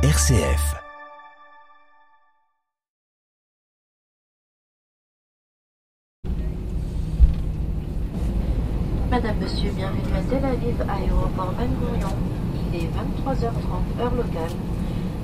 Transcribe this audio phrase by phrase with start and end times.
[0.00, 0.76] RCF.
[9.10, 12.14] Madame, Monsieur, bienvenue à Tel Aviv, aéroport Ben Gurion.
[12.72, 14.54] Il est 23h30, heure locale.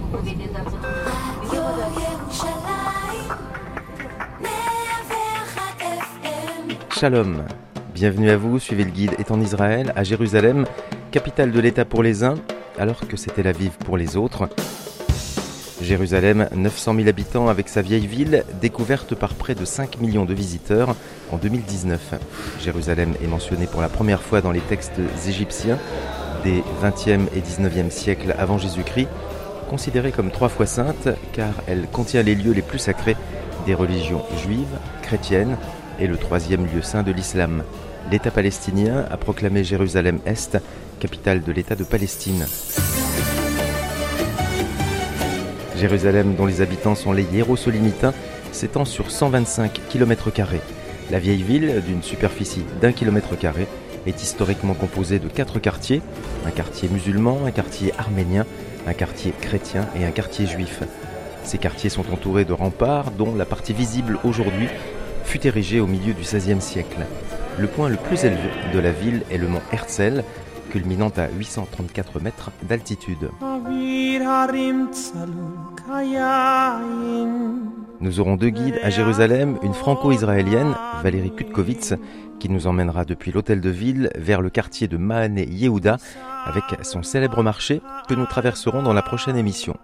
[0.01, 0.89] Vous pouvez désabonner
[1.41, 2.19] le numéro d'avion.
[6.91, 7.45] Shalom,
[7.95, 10.65] bienvenue à vous, suivez le guide est en Israël, à Jérusalem,
[11.13, 12.35] capitale de l'État pour les uns,
[12.79, 14.49] alors que c'était la vive pour les autres.
[15.81, 20.33] Jérusalem, 900 000 habitants avec sa vieille ville, découverte par près de 5 millions de
[20.33, 20.97] visiteurs
[21.31, 22.15] en 2019.
[22.61, 25.79] Jérusalem est mentionnée pour la première fois dans les textes égyptiens
[26.43, 29.09] des 20e et 19e siècles avant Jésus-Christ,
[29.69, 33.17] considérée comme trois fois sainte car elle contient les lieux les plus sacrés
[33.67, 35.57] des religions juives, chrétiennes
[35.99, 37.63] et le troisième lieu saint de l'islam.
[38.11, 40.59] L'État palestinien a proclamé Jérusalem-Est,
[40.99, 42.47] capitale de l'État de Palestine.
[45.77, 48.15] Jérusalem, dont les habitants sont les hiérosolymitains,
[48.53, 50.31] s'étend sur 125 km.
[51.11, 53.67] La vieille ville, d'une superficie d'un carré,
[54.07, 56.03] est historiquement composée de quatre quartiers,
[56.47, 58.47] un quartier musulman, un quartier arménien,
[58.87, 60.81] un quartier chrétien et un quartier juif.
[61.43, 64.69] Ces quartiers sont entourés de remparts dont la partie visible aujourd'hui
[65.25, 67.05] fut érigée au milieu du XVIe siècle.
[67.59, 70.25] Le point le plus élevé de la ville est le mont Herzl,
[70.75, 73.31] culminant à 834 mètres d'altitude.
[78.01, 81.95] Nous aurons deux guides à Jérusalem, une franco-israélienne, Valérie Kutkowitz,
[82.41, 85.99] qui nous emmènera depuis l'hôtel de ville vers le quartier de Mahane Yehuda
[86.45, 89.77] avec son célèbre marché que nous traverserons dans la prochaine émission.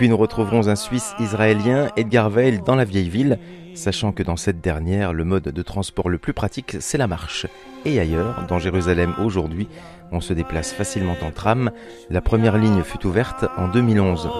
[0.00, 3.38] Puis nous retrouverons un Suisse israélien, Edgar Weil, dans la vieille ville,
[3.74, 7.46] sachant que dans cette dernière, le mode de transport le plus pratique, c'est la marche.
[7.84, 9.68] Et ailleurs, dans Jérusalem aujourd'hui,
[10.10, 11.70] on se déplace facilement en tram.
[12.08, 14.30] La première ligne fut ouverte en 2011.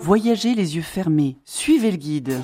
[0.00, 2.34] Voyagez les yeux fermés, suivez le guide.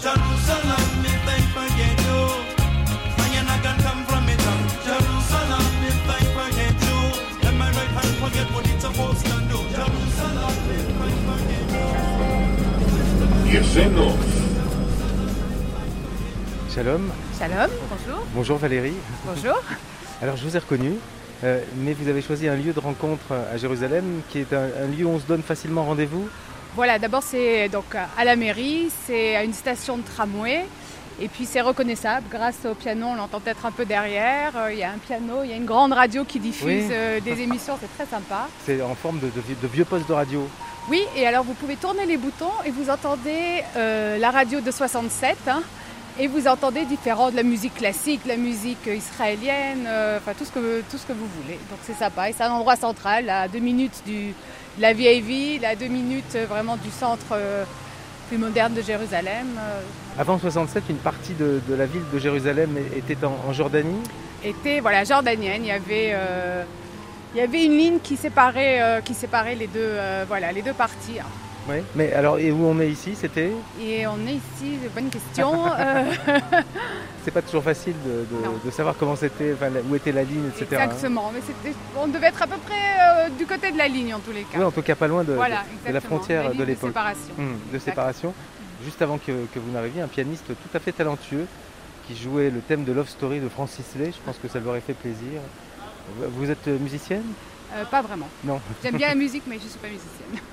[13.62, 14.16] Shalom.
[17.38, 18.24] Shalom, bonjour.
[18.34, 18.94] Bonjour Valérie.
[19.24, 19.54] Bonjour.
[20.22, 20.94] Alors je vous ai reconnu,
[21.44, 24.86] euh, mais vous avez choisi un lieu de rencontre à Jérusalem qui est un, un
[24.88, 26.28] lieu où on se donne facilement rendez-vous.
[26.74, 30.64] Voilà, d'abord c'est donc à la mairie, c'est à une station de tramway.
[31.20, 34.50] Et puis c'est reconnaissable grâce au piano, on l'entend peut-être un peu derrière.
[34.56, 36.88] Euh, Il y a un piano, il y a une grande radio qui diffuse Oui.
[36.90, 38.48] euh, des émissions, c'est très sympa.
[38.66, 40.44] C'est en forme de, de vieux postes de radio.
[40.90, 44.70] Oui, et alors vous pouvez tourner les boutons et vous entendez euh, la radio de
[44.70, 45.36] 67.
[45.48, 45.62] hein,
[46.20, 50.52] et vous entendez différents de la musique classique, la musique israélienne, euh, enfin tout ce,
[50.52, 51.58] que, tout ce que vous voulez.
[51.70, 52.28] Donc c'est sympa.
[52.28, 55.88] Et c'est un endroit central, à deux minutes du, de la vieille ville, à deux
[55.88, 57.64] minutes euh, vraiment du centre euh,
[58.28, 59.46] plus moderne de Jérusalem.
[59.58, 59.80] euh,
[60.20, 64.00] Avant 67, une partie de, de la ville de Jérusalem était en, en Jordanie?
[64.44, 65.62] était voilà, jordanienne.
[65.64, 66.62] Il y avait, euh,
[67.34, 70.62] il y avait une ligne qui séparait, euh, qui séparait les, deux, euh, voilà, les
[70.62, 71.18] deux parties.
[71.20, 71.26] hein.
[71.66, 71.76] Oui.
[71.94, 73.50] Mais alors, et où on est ici, c'était?
[73.80, 75.64] Et on est ici, bonne question.
[75.78, 76.12] euh,
[77.24, 80.48] C'est pas toujours facile de, de- de savoir comment c'était, enfin, où était la ligne,
[80.48, 80.66] etc.
[80.72, 80.84] hein.
[80.84, 81.40] Exactement, mais
[81.98, 84.42] on devait être à peu près euh, du côté de la ligne en tous les
[84.42, 84.58] cas.
[84.58, 86.90] Oui, en tout cas pas loin de, voilà, de- de la frontière de l'époque.
[86.90, 87.34] séparation.
[87.38, 88.34] Hum, de séparation.
[88.84, 91.46] Juste avant que, que vous n'arriviez, un pianiste tout à fait talentueux
[92.06, 94.12] qui jouait le thème de Love Story de Francis Lay.
[94.12, 95.40] Je pense que ça lui aurait fait plaisir.
[96.18, 97.24] Vous êtes euh, musicienne?
[97.74, 98.28] Euh, pas vraiment.
[98.44, 98.60] Non.
[98.82, 100.44] J'aime bien la musique, mais je ne suis pas musicienne.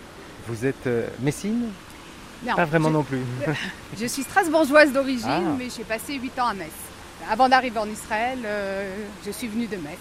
[0.47, 1.67] Vous êtes euh, messine?
[2.45, 3.19] Non, Pas vraiment je, non plus.
[3.99, 5.55] je suis strasbourgeoise d'origine, Ah.
[5.57, 6.71] mais j'ai passé 8 ans à Metz.
[7.29, 8.95] Avant d'arriver en Israël, euh,
[9.25, 9.99] je suis venue de Metz.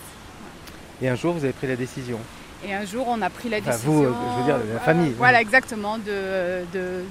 [1.02, 2.18] Et un jour, vous avez pris la décision?
[2.64, 3.92] Et un jour, on a pris la Enfin, décision.
[3.92, 5.12] vous, je veux dire, la famille.
[5.18, 7.02] Voilà, exactement, de, de,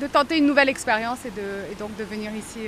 [0.00, 2.60] de tenter une nouvelle expérience et, de, et donc de venir ici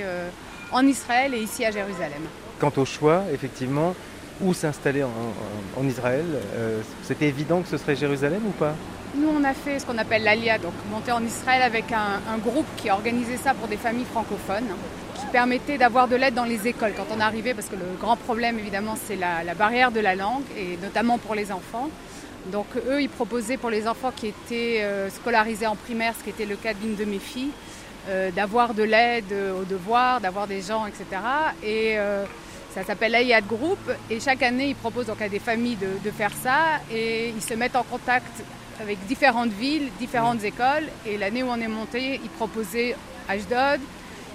[0.71, 2.21] en Israël et ici à Jérusalem.
[2.59, 3.95] Quant au choix, effectivement,
[4.41, 6.25] où s'installer en, Israël,
[6.55, 8.75] euh, c'était évident que ce serait Jérusalem ou pas?
[9.15, 12.65] Nous, on a fait ce qu'on appelle l'ALIA, donc monter en Israël avec un, groupe
[12.77, 14.69] qui a organisé ça pour des familles francophones,
[15.15, 18.15] qui permettait d'avoir de l'aide dans les écoles quand on arrivait, parce que le grand
[18.15, 21.89] problème, évidemment, c'est la, barrière de la langue, et notamment pour les enfants.
[22.51, 26.29] Donc eux, ils proposaient pour les enfants qui étaient euh, scolarisés en primaire, ce qui
[26.29, 27.51] était le cas d'une de mes filles,
[28.09, 31.05] euh, d'avoir de l'aide aux devoirs, d'avoir des gens, etc.
[31.63, 31.97] Et
[32.73, 33.79] ça s'appelle l'AIAD Group,
[34.09, 37.41] et chaque année, ils proposent donc à des familles de, de faire ça, et ils
[37.41, 38.43] se mettent en contact
[38.81, 40.87] avec différentes villes, différentes écoles.
[41.05, 42.95] Et l'année où on est monté, ils proposaient
[43.29, 43.79] Ashdod,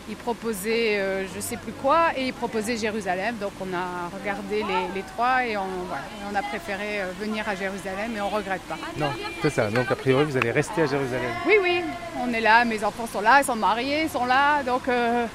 [0.09, 3.37] il proposait euh, je sais plus quoi et il proposait Jérusalem.
[3.41, 5.63] Donc on a regardé les, trois et on,
[6.31, 8.79] on, a préféré euh, venir à Jérusalem et on regrette pas.
[8.97, 9.11] Non,
[9.43, 9.69] c'est ça.
[9.71, 11.31] Donc a priori vous allez rester à Jérusalem.
[11.47, 11.81] Oui, oui,
[12.21, 14.63] on est là, mes enfants sont là, ils sont mariés, ils sont là.
[14.63, 15.27] Donc euh,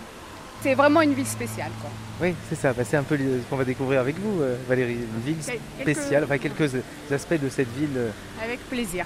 [0.61, 1.71] c'est vraiment une ville spéciale.
[1.81, 1.89] Quoi.
[2.21, 2.73] Oui, c'est ça.
[2.73, 4.93] Bah, c'est un peu ce qu'on va découvrir avec vous, euh, Valérie.
[4.93, 5.43] Une ville
[5.81, 6.71] spéciale, enfin quelques
[7.11, 7.97] aspects de cette ville.
[7.97, 8.09] Euh.
[8.43, 9.05] Avec plaisir.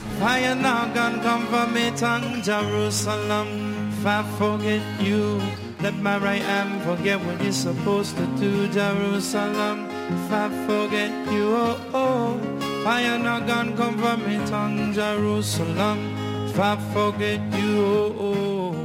[5.86, 9.86] Let my right hand forget what you're supposed to do, Jerusalem.
[10.10, 12.40] If I forget you, oh oh.
[12.84, 16.00] Fire not gonna come from me tongue, Jerusalem.
[16.48, 18.76] If I forget you, oh oh.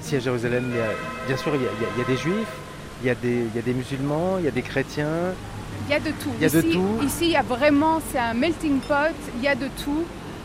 [0.00, 0.92] Ici à Jérusalem, il y a,
[1.26, 2.48] bien sûr, il y a, il y a des juifs,
[3.02, 5.34] il y, a des, il y a des musulmans, il y a des chrétiens.
[5.88, 6.30] Il y a de tout.
[6.36, 7.02] Il y a ici, de tout.
[7.02, 10.04] Ici, il y a vraiment, c'est un melting pot, il y a de tout.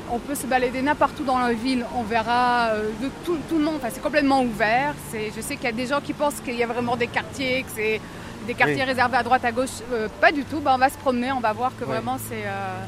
[0.10, 3.58] On peut se balader n'importe où dans la ville, on verra euh, de tout, tout,
[3.58, 4.94] le monde, enfin, c'est complètement ouvert.
[5.14, 7.64] Je sais qu'il y a des gens qui pensent qu'il y a vraiment des quartiers,
[7.64, 8.00] que c'est
[8.48, 9.82] des quartiers réservés à droite, à gauche.
[9.92, 12.46] Euh, pas du tout, ben, on va se promener, on va voir que vraiment c'est...
[12.46, 12.86] Euh,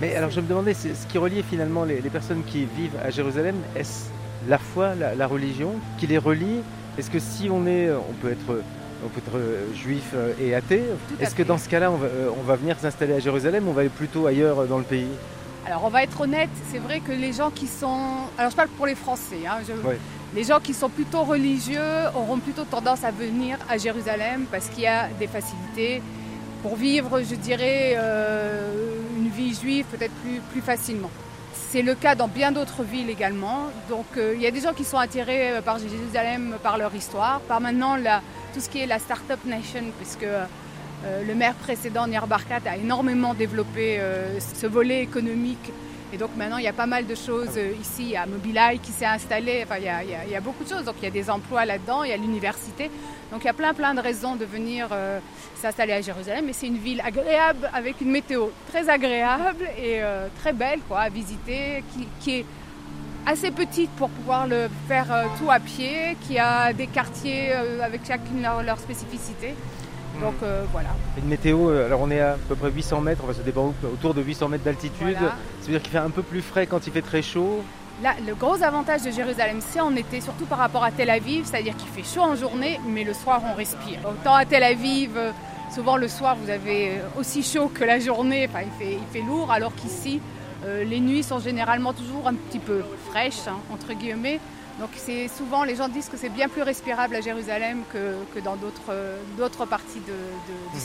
[0.00, 3.56] Mais alors je me demandais, ce qui relie finalement les, personnes qui vivent à Jérusalem,
[3.76, 4.06] est-ce
[4.48, 6.60] la foi, la, la religion qui les relie?
[6.98, 8.62] Est-ce que si on est, on peut être
[9.04, 9.38] on peut être
[9.74, 10.82] juif et athée.
[11.20, 13.82] Est-ce que dans ce cas-là, euh, on va, venir s'installer à Jérusalem ou on va
[13.82, 15.08] aller plutôt ailleurs dans le pays?
[15.66, 18.00] Alors on va être honnête, c'est vrai que les gens qui sont...
[18.38, 19.46] Alors je parle pour les Français.
[19.46, 19.58] Hein,
[20.34, 24.84] les gens qui sont plutôt religieux auront plutôt tendance à venir à Jérusalem parce qu'il
[24.84, 26.02] y a des facilités
[26.62, 28.68] pour vivre, je dirais, euh,
[29.16, 31.10] une vie juive peut-être plus, plus facilement.
[31.70, 33.66] C'est le cas dans bien d'autres villes également.
[33.90, 36.94] Donc euh, il y a des gens qui sont attirés euh, par Jérusalem, par leur
[36.94, 37.96] histoire, par maintenant
[38.54, 40.46] tout ce qui est la Startup Nation, puisque euh,
[41.04, 44.00] le maire précédent, Nir Barkat, a énormément développé
[44.40, 45.70] ce volet économique
[46.12, 48.00] et donc maintenant, il y a pas mal de choses euh, ici.
[48.04, 49.62] Il y a Mobileye qui s'est installé.
[49.64, 50.84] Enfin, il y, a, beaucoup de choses.
[50.84, 52.02] Donc il y a des emplois là-dedans.
[52.04, 52.90] Il y a l'université.
[53.30, 55.20] Donc il y a plein, plein de raisons de venir euh,
[55.60, 56.46] s'installer à Jérusalem.
[56.46, 61.00] Mais c'est une ville agréable avec une météo très agréable et euh, très belle quoi,
[61.00, 61.84] à visiter,
[62.22, 62.46] qui, est
[63.26, 68.40] assez petite pour pouvoir le faire tout à pied, qui a des quartiers avec chacune
[68.40, 69.54] leur, leur spécificité.
[70.20, 70.90] Donc euh, voilà.
[71.16, 73.74] Une météo, euh, alors on est à, peu près 800 mètres, on va se débattre
[73.92, 75.16] autour de 800 mètres d'altitude.
[75.18, 77.62] Ça veut dire qu'il fait un peu plus frais quand il fait très chaud.
[78.02, 81.46] Là, le gros avantage de Jérusalem, c'est en été, surtout par rapport à Tel Aviv,
[81.46, 83.98] c'est-à-dire qu'il fait chaud en journée, mais le soir on respire.
[84.08, 85.32] Autant à Tel Aviv, euh,
[85.74, 89.26] souvent le soir vous avez aussi chaud que la journée, enfin, il, fait, il fait
[89.26, 90.20] lourd, alors qu'ici,
[90.66, 94.40] les nuits sont généralement toujours un petit peu fraîches, hein, entre guillemets.
[94.78, 98.38] Donc c'est souvent, les gens disent que c'est bien plus respirable à Jérusalem que, que
[98.38, 98.94] dans d'autres,
[99.36, 100.78] d'autres parties de, de,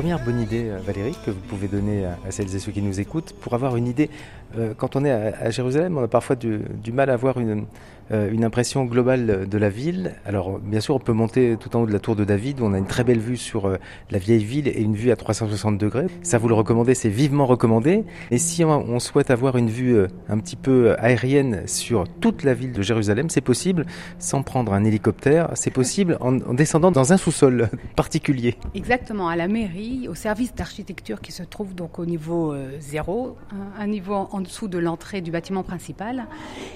[0.00, 3.00] première bonne idée, euh, Valérie, que vous pouvez donner à celles et ceux qui nous
[3.00, 4.08] écoutent pour avoir une idée
[4.56, 7.66] euh, Quand on est à Jérusalem, on a parfois du, mal à avoir une,
[8.10, 10.14] une impression globale de la ville.
[10.24, 12.64] Alors, bien sûr, on peut monter tout en haut de la tour de David, où
[12.64, 13.78] on a une très belle vue sur
[14.10, 16.06] la vieille ville et une vue à 360 degrés.
[16.22, 18.04] Ça, vous le recommandez, c'est vivement recommandé.
[18.30, 19.96] Et si on, souhaite avoir une vue
[20.28, 23.86] un petit peu aérienne sur toute la ville de Jérusalem, c'est possible
[24.18, 25.50] sans prendre un hélicoptère.
[25.54, 28.56] C'est possible en descendant dans un sous-sol particulier.
[28.74, 33.36] Exactement, à la mairie au service d'architecture qui se trouve donc au niveau euh, zéro,
[33.78, 36.26] un, niveau en dessous de l'entrée du bâtiment principal,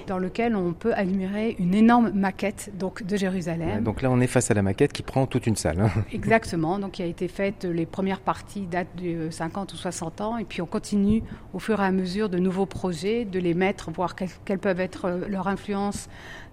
[0.07, 0.93] dans lequel on peut
[1.59, 3.83] une énorme maquette donc de Jérusalem.
[3.83, 5.81] donc là, on est face à la maquette qui prend toute une salle.
[5.81, 5.89] Hein.
[6.13, 10.37] Exactement, donc qui a été faite, les premières parties datent de 50 ou 60 ans,
[10.37, 13.91] et puis on continue au fur et à mesure de nouveaux projets, de les mettre,
[13.91, 16.07] voir quelles, peuvent être euh, leur influence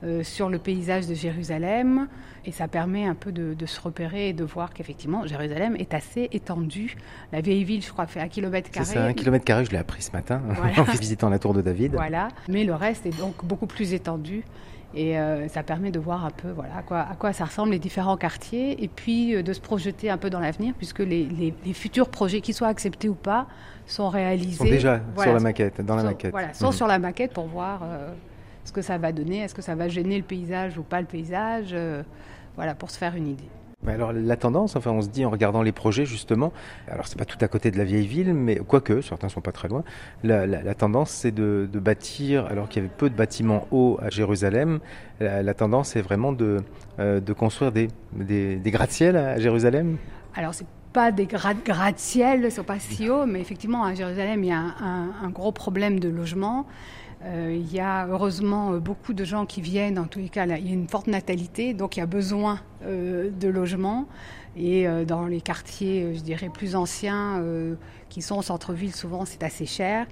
[0.05, 2.09] euh, sur le paysage de Jérusalem.
[2.45, 6.29] Et ça permet un peu de, se repérer et de voir qu'effectivement, Jérusalem est assez
[6.33, 6.97] étendue.
[7.33, 8.87] La vieille ville, je crois, fait un kilomètre carré.
[8.87, 10.43] C'est un kilomètre carré, je l'ai appris ce matin
[10.77, 11.93] en visitant la tour de David.
[11.95, 14.45] Voilà, mais le reste est donc beaucoup plus étendu.
[14.95, 17.71] Et euh, ça permet de voir un peu voilà, à, quoi, à quoi ça ressemble
[17.71, 21.25] les différents quartiers et puis euh, de se projeter un peu dans l'avenir puisque les,
[21.65, 23.47] les, futurs projets, qu'ils soient acceptés ou pas,
[23.87, 24.59] sont réalisés.
[24.59, 26.31] Sont déjà sur la maquette, dans la maquette.
[26.33, 26.73] Voilà, sont mhm.
[26.73, 28.13] sur la maquette pour voir euh,
[28.65, 31.07] ce que ça va donner, est-ce que ça va gêner le paysage ou pas le
[31.07, 31.75] paysage,
[32.57, 33.49] voilà, pour se faire une idée.
[33.87, 36.53] alors la tendance, enfin on se dit en regardant les projets justement,
[36.89, 39.53] alors c'est pas tout à côté de la vieille ville, mais quoique certains sont pas
[39.53, 39.85] très loin,
[40.23, 44.81] la, tendance c'est de, bâtir, alors qu'il y avait peu de bâtiments hauts à Jérusalem,
[45.21, 46.59] la, tendance est vraiment de,
[46.99, 49.97] euh, de construire des, des, gratte-ciel à Jérusalem
[50.35, 54.49] Alors c'est pas des gratte-ciel, ils sont pas si hauts, mais effectivement, à Jérusalem, il
[54.49, 56.67] y a un, gros problème de logement.
[57.25, 60.67] Euh, il y a heureusement beaucoup de gens qui viennent, en tous les cas, il
[60.67, 64.07] y a une forte natalité, donc il y a besoin euh, de logement.
[64.57, 67.43] Et euh, dans les quartiers, je dirais, plus anciens,
[68.09, 70.07] qui sont au centre-ville, souvent c'est assez cher.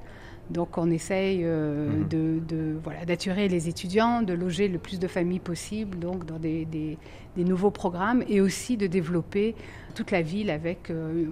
[0.50, 2.08] Donc on essaye mhm.
[2.08, 6.64] de, voilà, d'attirer les étudiants, de loger le plus de familles possible, donc dans des,
[6.64, 6.98] des,
[7.36, 9.54] nouveaux programmes, et aussi de développer
[9.94, 11.26] toute la ville avec, euh,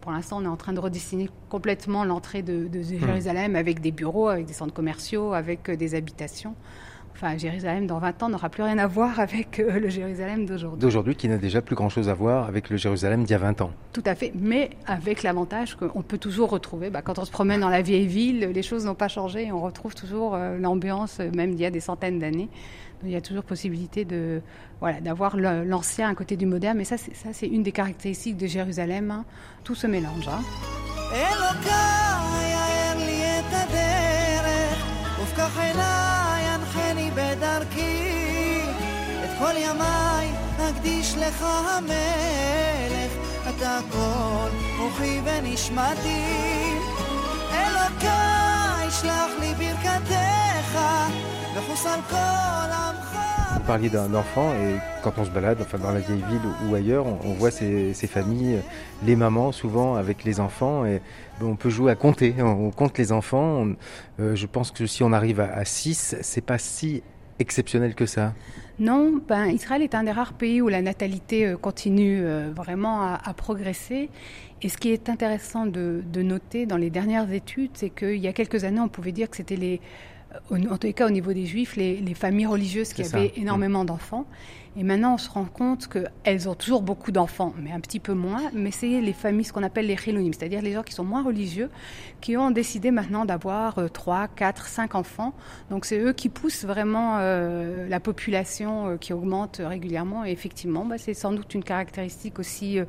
[0.00, 3.06] pour l'instant, on est en train de redessiner complètement l'entrée de, de hmm.
[3.06, 6.54] Jérusalem avec des bureaux, avec des centres commerciaux, avec euh, des habitations.
[7.14, 10.80] Enfin, Jérusalem, dans 20 ans, n'aura plus rien à voir avec euh, le Jérusalem d'aujourd'hui.
[10.80, 13.60] D'aujourd'hui, qui n'a déjà plus grand-chose à voir avec le Jérusalem d'il y a 20
[13.60, 13.72] ans.
[13.92, 17.60] Tout à fait, mais avec l'avantage qu'on peut toujours retrouver, bah, quand on se promène
[17.60, 21.60] dans la vieille ville, les choses n'ont pas changé, on retrouve toujours l'ambiance, même d'il
[21.60, 22.48] y a des centaines d'années.
[23.04, 24.42] Il y a toujours possibilité de,
[24.80, 26.76] voilà, d'avoir l'ancien à côté du moderne.
[26.76, 29.10] Mais ça, c'est, ça, c'est une des caractéristiques de Jérusalem.
[29.10, 29.24] Hein.
[29.64, 30.28] Tout se mélange.
[30.28, 30.40] Hein.
[53.54, 56.74] Vous parliez d'un enfant et quand on se balade enfin dans la vieille ville ou
[56.74, 58.58] ailleurs, on, voit ces, familles,
[59.06, 61.00] les mamans souvent avec les enfants et
[61.40, 62.34] on peut jouer à compter.
[62.40, 63.66] On, compte les enfants.
[64.20, 67.02] Euh, je pense que si on arrive à 6, c'est pas si
[67.38, 68.34] exceptionnel que ça.
[68.80, 73.02] Non, ben, Israël est un des rares pays où la natalité euh, continue euh, vraiment
[73.02, 74.08] à, progresser.
[74.62, 78.26] Et ce qui est intéressant de, de noter dans les dernières études, c'est qu'il y
[78.26, 79.80] a quelques années, on pouvait dire que c'était les
[80.50, 84.26] en tous les cas au niveau des juifs, les, familles religieuses qui avaient énormément d'enfants.
[84.76, 88.14] Et maintenant, on se rend compte qu'elles ont toujours beaucoup d'enfants, mais un petit peu
[88.14, 88.42] moins.
[88.52, 91.24] Mais c'est les familles, ce qu'on appelle les chilonim, c'est-à-dire les gens qui sont moins
[91.24, 91.70] religieux,
[92.20, 95.34] qui ont décidé maintenant d'avoir 3, 4, 5 enfants.
[95.70, 100.24] Donc c'est eux qui poussent vraiment euh, la population euh, qui augmente régulièrement.
[100.24, 102.84] Et effectivement, bah, c'est sans doute une caractéristique aussi euh,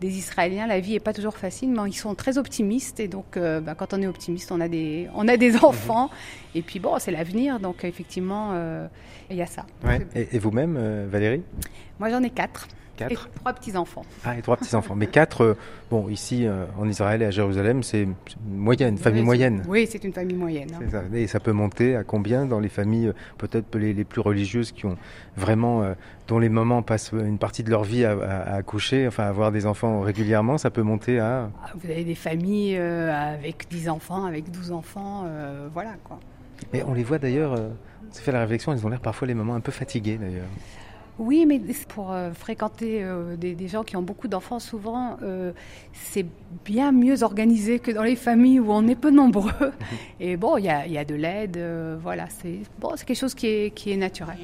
[0.00, 0.66] des Israéliens.
[0.66, 3.00] La vie n'est pas toujours facile, mais ils sont très optimistes.
[3.00, 5.64] Et donc, bah, quand on est optimiste, on a des, on a des mhm.
[5.64, 6.10] enfants.
[6.54, 7.60] Et puis bon, c'est l'avenir.
[7.60, 8.54] Donc effectivement,
[9.30, 9.66] il y a ça.
[10.14, 11.25] Et, vous-même, Valérie
[11.98, 12.68] Moi, j'en ai quatre.
[12.96, 13.12] Quatre.
[13.12, 14.04] Et trois petits-enfants.
[14.24, 14.94] Ah, et trois petits-enfants.
[14.94, 15.56] Mais quatre, euh,
[15.90, 18.14] bon, ici, euh, en Israël et à Jérusalem, c'est une
[18.46, 19.62] moyenne, une famille moyenne.
[19.68, 20.70] Oui, c'est une famille moyenne.
[20.74, 20.86] Hein.
[20.90, 21.02] Ça.
[21.12, 24.72] Et ça peut monter à combien dans les familles, euh, peut-être les, les, plus religieuses,
[24.72, 24.96] qui ont
[25.36, 25.84] vraiment,
[26.26, 29.66] dont les mamans passent une partie de leur vie à, accoucher, enfin à avoir des
[29.66, 31.50] enfants régulièrement, ça peut monter à...
[31.62, 35.24] Ah, vous avez des familles avec 10 enfants, avec 12 enfants,
[35.74, 36.18] voilà quoi.
[36.72, 37.56] Mais on les voit d'ailleurs,
[38.10, 40.46] ça fait la réflexion, ils ont l'air parfois les mamans un peu fatiguées d'ailleurs.
[41.18, 45.52] Oui, mais pour euh, fréquenter euh, des, gens qui ont beaucoup d'enfants, souvent, euh,
[45.94, 46.26] c'est
[46.64, 49.72] bien mieux organisé que dans les familles où on est peu nombreux.
[50.20, 51.58] Et bon, il y a, de l'aide,
[52.02, 54.36] voilà, c'est bon, quelque chose qui est, qui est naturel.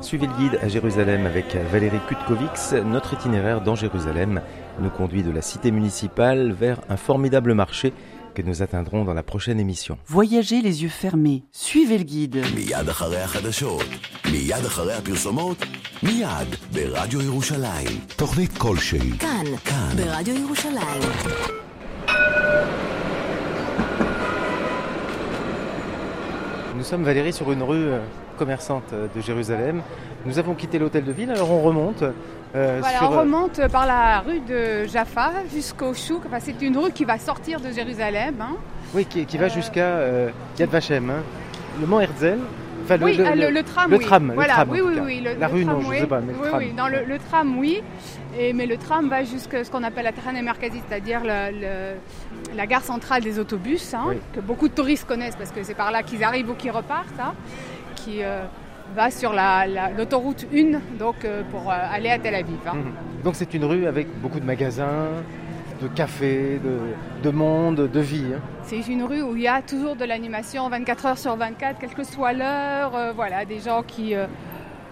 [0.00, 2.72] Suivez le guide à Jérusalem avec Valérie Kutkovics.
[2.84, 4.40] Notre itinéraire dans Jérusalem
[4.80, 7.92] nous conduit de la cité municipale vers un formidable marché
[8.34, 9.98] que nous atteindrons dans la prochaine émission.
[10.06, 12.42] Voyagez les yeux fermés, suivez le guide.
[26.78, 27.98] Nous sommes Valérie sur une rue euh,
[28.38, 29.82] commerçante euh, de Jérusalem.
[30.24, 32.04] Nous avons quitté l'hôtel de ville, alors on remonte.
[32.54, 36.22] Euh, voilà, on remonte par la rue de Jaffa jusqu'au Chouk.
[36.24, 38.36] Enfin, c'est une rue qui va sortir de Jérusalem.
[38.40, 38.54] Hein.
[38.94, 40.02] Oui, qui, va jusqu'à
[40.56, 41.22] Yad Vashem, hein.
[41.80, 42.38] le mont Herzl.
[42.88, 45.80] Enfin, le, oui, le, tram, le tram, voilà, tram, oui, oui, oui, la rue, non,
[45.82, 46.58] je ne sais pas, mais le tram.
[46.58, 47.82] Oui, dans le, tram, oui.
[48.38, 53.22] Et, mais le tram va jusqu'à ce qu'on appelle la Merkazit, c'est-à-dire la gare centrale
[53.22, 56.50] des autobus, hein, que beaucoup de touristes connaissent parce que c'est par là qu'ils arrivent
[56.50, 57.20] ou qu'ils repartent.
[57.20, 57.34] Hein
[58.08, 58.44] qui, euh,
[58.94, 59.34] va sur
[59.96, 62.56] l'autoroute la, 1 donc, euh, pour euh, aller à Tel Aviv.
[62.66, 62.74] Hein.
[62.74, 62.92] Mhm.
[63.22, 65.08] Donc c'est une rue avec beaucoup de magasins,
[65.80, 66.60] de cafés,
[67.22, 68.26] de, monde, de vie.
[68.34, 68.40] Hein.
[68.62, 71.94] C'est une rue où il y a toujours de l'animation 24 heures sur 24, quelle
[71.94, 72.94] que soit l'heure.
[72.94, 74.14] Euh, voilà, des gens qui,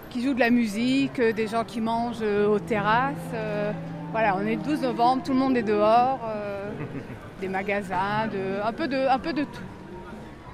[0.09, 3.15] qui jouent de la musique, des gens qui mangent aux terrasses.
[4.11, 6.19] voilà, on est le 12 novembre, tout le monde est dehors.
[7.41, 9.63] des magasins, de, un, peu de, un peu de tout.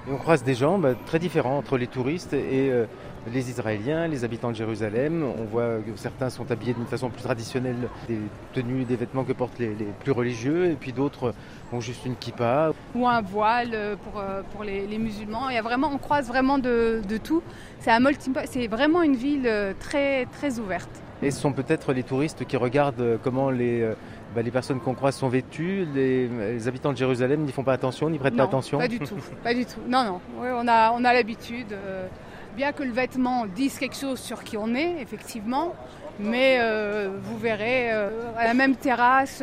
[0.06, 2.86] Et on croise des gens bah, très différents entre les touristes et euh,
[3.32, 5.24] les Israéliens, les habitants de Jérusalem.
[5.24, 8.18] On voit que certains sont habillés d'une façon plus traditionnelle, des
[8.52, 11.34] tenues, des vêtements que portent les, plus religieux, et puis d'autres
[11.72, 12.72] ont juste une kippa.
[12.94, 15.48] Ou un voile euh, pour, euh, pour les, musulmans.
[15.48, 17.42] Il y a vraiment, on croise vraiment de, de tout.
[17.80, 18.00] C'est, un
[18.46, 19.50] c'est vraiment une ville
[19.80, 20.90] très, très ouverte.
[21.22, 23.94] Et ce sont peut-être les touristes qui regardent comment les
[24.34, 28.10] bah, les personnes qu'on croise sont vêtues, les, habitants de Jérusalem n'y font pas attention,
[28.10, 29.14] n'y prêtent pas attention Pas du tout,
[29.44, 29.78] pas du tout.
[29.88, 30.20] Non, non.
[30.40, 31.72] on a, on a l'habitude.
[31.72, 32.08] Euh,
[32.54, 35.74] bien que le vêtement dise quelque chose sur qui on est, effectivement,
[36.18, 39.42] mais euh, vous verrez euh, à la même terrasse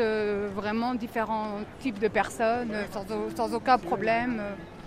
[0.56, 4.42] vraiment différents types de personnes sans, sans aucun problème.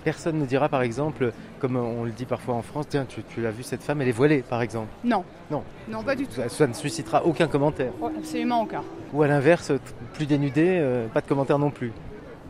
[0.05, 3.47] Personne ne dira par exemple, comme on le dit parfois en France, tiens, tu, tu
[3.47, 4.89] as vu cette femme, elle est voilée par exemple.
[5.03, 5.25] Non.
[5.51, 5.63] Non.
[5.89, 6.41] Non, pas du tout.
[6.49, 7.93] Ça, ne suscitera aucun commentaire.
[8.19, 8.83] absolument aucun.
[9.15, 9.73] Ou à l'inverse,
[10.13, 11.93] plus dénudé, euh, pas de commentaire non plus.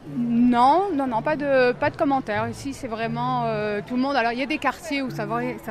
[0.06, 2.49] Non, non, non, pas de, commentaires.
[2.49, 4.16] Ici, c'est vraiment euh, tout le monde.
[4.16, 5.26] Alors, il y a des quartiers où ça,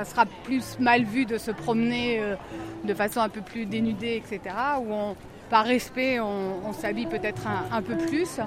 [0.06, 2.36] sera plus mal vu de se promener euh,
[2.84, 4.56] de façon un peu plus dénudée, etc.
[4.80, 5.16] Où
[5.50, 8.40] par respect, on, s'habille peut-être un, peu plus.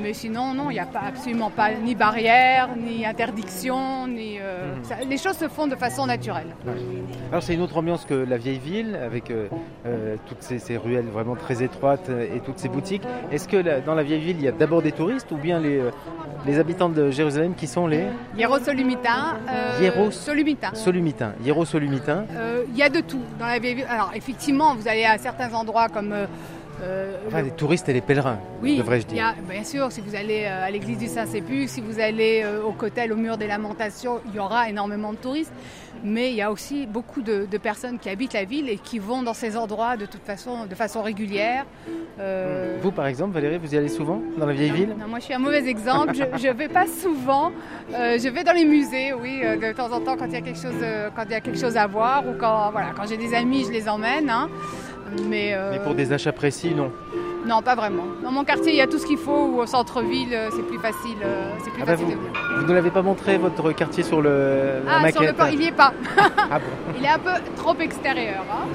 [0.00, 4.74] Mais sinon, non, il n'y a pas, absolument pas ni barrière, ni interdiction, ni, euh,
[4.76, 5.08] mhm.
[5.08, 6.54] les choses se font de façon naturelle.
[7.30, 9.48] Alors c'est une autre ambiance que la vieille ville, avec euh,
[9.86, 13.02] euh, toutes ces, ruelles vraiment très étroites et toutes ces boutiques.
[13.30, 15.80] Est-ce que dans la vieille ville, il y a d'abord des touristes ou bien les,
[16.44, 18.04] les habitants de Jérusalem qui sont les?
[18.36, 19.38] Hiérosolumitins.
[19.80, 20.74] Hiérosolumitins.
[20.74, 21.32] Solumitins.
[21.42, 22.24] Hiérosolumitins.
[22.68, 23.86] Il y a de tout dans la vieille ville.
[23.88, 26.14] Alors effectivement, vous allez à certains endroits comme
[26.82, 29.34] euh, enfin, les touristes et les pèlerins, oui, devrais-je dire.
[29.48, 32.72] bien sûr, si vous allez euh, à l'église du Saint-Sépulcre, si vous allez euh, au
[32.72, 35.52] Cotel, au mur des Lamentations, il y aura énormément de touristes.
[36.04, 39.22] Mais il y a aussi beaucoup de, personnes qui habitent la ville et qui vont
[39.22, 41.64] dans ces endroits de toute façon, de façon régulière.
[42.82, 44.94] Vous, par exemple, Valérie, vous y allez souvent dans la vieille ville?
[45.00, 46.12] non, Moi, je suis un mauvais exemple.
[46.14, 47.50] je ne vais pas souvent.
[47.90, 50.60] je vais dans les musées, oui, de temps en temps quand il y a quelque
[50.60, 50.84] chose,
[51.16, 53.64] quand il y a quelque chose à voir ou quand, voilà, quand j'ai des amis,
[53.64, 54.28] je les emmène.
[54.28, 54.50] Hein.
[55.06, 56.90] Euh, Mais, pour des achats précis, non
[57.46, 58.04] Non, pas vraiment.
[58.22, 60.66] Dans mon quartier, il y a tout ce qu'il faut, ou au centre-ville, euh, c'est
[60.66, 61.18] plus facile.
[61.24, 64.20] Euh, c'est plus ah bah facile vous, vous, ne l'avez pas montré, votre quartier, sur
[64.20, 65.92] le, la ah, Sur le port, il n'y est pas.
[66.50, 66.64] ah bon.
[66.98, 68.44] Il est un peu trop extérieur.
[68.50, 68.66] Hein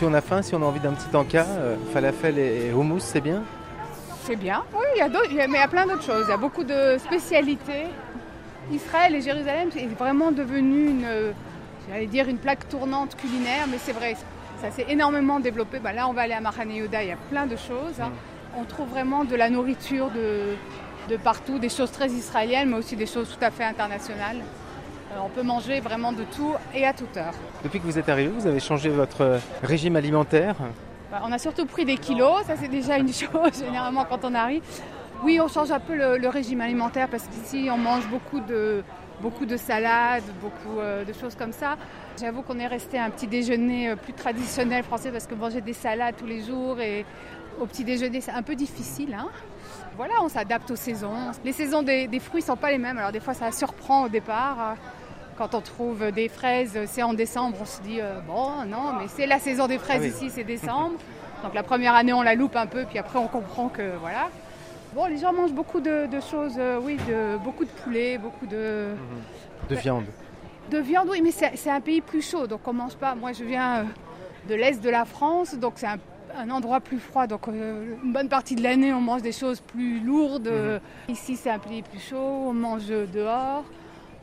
[0.00, 3.00] si on a faim, si on a envie d'un petit encas, euh, falafel et, houmous,
[3.00, 3.42] c'est bien
[4.24, 5.08] C'est bien, oui, il y a
[5.46, 6.24] mais il y a plein d'autres choses.
[6.26, 7.84] Il y a beaucoup de spécialités.
[8.72, 11.06] Israël et Jérusalem, c'est vraiment devenu une,
[11.86, 14.16] j'allais dire une plaque tournante culinaire, mais c'est vrai,
[14.62, 15.78] ça s'est énormément développé.
[15.80, 18.00] Bah, là, on va aller à Mahane Yehuda, il y a plein de choses.
[18.00, 18.08] Hein.
[18.08, 18.60] Mm.
[18.60, 20.54] On trouve vraiment de la nourriture de,
[21.10, 24.38] de partout, des choses très israéliennes, mais aussi des choses tout à fait internationales.
[25.12, 27.34] Euh, on peut manger vraiment de tout et à toute heure.
[27.64, 30.54] Depuis que vous êtes arrivé, vous avez changé votre euh, régime alimentaire?
[31.10, 34.34] Bah, On a surtout pris des kilos, ça c'est déjà une chose généralement quand on
[34.34, 34.62] arrive.
[35.24, 38.82] Oui, on change un peu le, régime alimentaire parce qu'ici on mange beaucoup de,
[39.20, 41.76] beaucoup de salades, beaucoup euh, de choses comme ça.
[42.18, 45.72] J'avoue qu'on est resté à un petit déjeuner plus traditionnel français parce que manger des
[45.72, 47.04] salades tous les jours et
[47.60, 49.14] au petit déjeuner c'est un peu difficile.
[49.18, 49.28] Hein.
[49.96, 51.32] voilà, on s'adapte aux saisons.
[51.44, 54.04] Les saisons des, des fruits ne sont pas les mêmes, alors des fois ça surprend
[54.04, 54.76] au départ.
[55.40, 59.06] Quand on trouve des fraises, c'est en décembre, on se dit euh, bon, non, mais
[59.08, 60.98] c'est la saison des fraises ah ici, c'est décembre.
[61.42, 64.28] Donc la première année, on la loupe un peu, puis après, on comprend que voilà.
[64.94, 68.88] Bon, les gens mangent beaucoup de, choses, euh, oui, de, beaucoup de poulet, beaucoup de.
[69.70, 70.04] De viande.
[70.70, 73.14] De viande, oui, mais c'est un pays plus chaud, donc on mange pas.
[73.14, 73.84] Moi, je viens euh,
[74.46, 77.26] de l'est de la France, donc c'est un, endroit plus froid.
[77.26, 80.50] Donc une bonne partie de l'année, on mange des choses plus lourdes.
[80.50, 80.80] Mhm.
[81.14, 83.64] Ici, c'est un pays plus chaud, on mange dehors.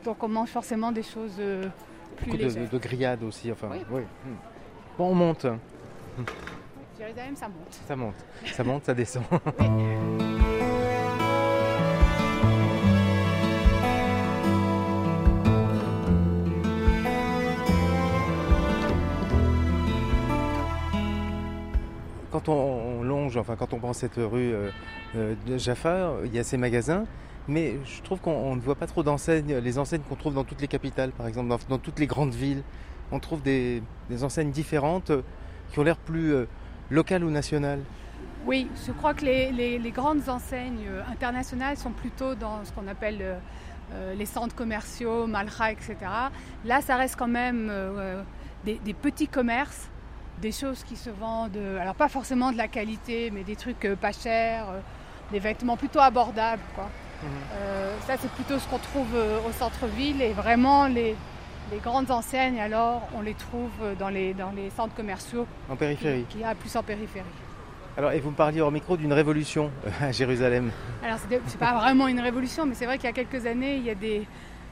[0.08, 1.68] Donc on mange forcément des choses euh,
[2.16, 2.64] plus Beaucoup légères.
[2.64, 3.52] De, de, grillades aussi.
[3.52, 4.00] Enfin, oui.
[4.00, 4.36] Hmm.
[4.96, 5.46] Bon, on monte.
[6.98, 7.78] Jérusalem, ça monte.
[7.86, 8.14] Ça monte.
[8.46, 9.24] Ça monte, ça descend.
[22.30, 24.70] quand on, on longe, enfin quand on prend cette rue euh,
[25.16, 27.04] euh, de Jaffa, il y a ces magasins,
[27.48, 30.44] mais je trouve qu'on on ne voit pas trop d'enseignes, les enseignes qu'on trouve dans
[30.44, 32.62] toutes les capitales, par exemple, dans, toutes les grandes villes.
[33.10, 33.82] On trouve des,
[34.22, 35.22] enseignes différentes euh,
[35.72, 36.46] qui ont l'air plus euh,
[36.90, 37.80] locales ou nationales.
[38.46, 43.38] Oui, je crois que les, grandes enseignes euh, internationales sont plutôt dans ce qu'on appelle
[44.18, 45.96] les centres commerciaux, Malcha, etc.
[46.66, 47.72] Là, ça reste quand même
[48.62, 49.88] des, des petits commerces,
[50.42, 54.12] des choses qui se vendent, alors pas forcément de la qualité, mais des trucs pas
[54.12, 54.66] chers,
[55.32, 56.60] des vêtements plutôt abordables.
[56.74, 56.90] Quoi.
[57.24, 61.16] Euh, ça, c'est plutôt ce qu'on trouve euh, au centre-ville et vraiment les,
[61.72, 65.72] les grandes enseignes, alors, on les trouve euh, dans les, dans les centres commerciaux En
[65.74, 66.24] qui, périphérie.
[66.28, 67.26] qui a plus en périphérie.
[67.96, 70.70] Alors, et vous me parliez hors micro d'une révolution à Jérusalem.
[71.04, 73.84] Alors, c'est pas vraiment une révolution, mais c'est vrai qu'il y a quelques années, il
[73.84, 74.24] y a des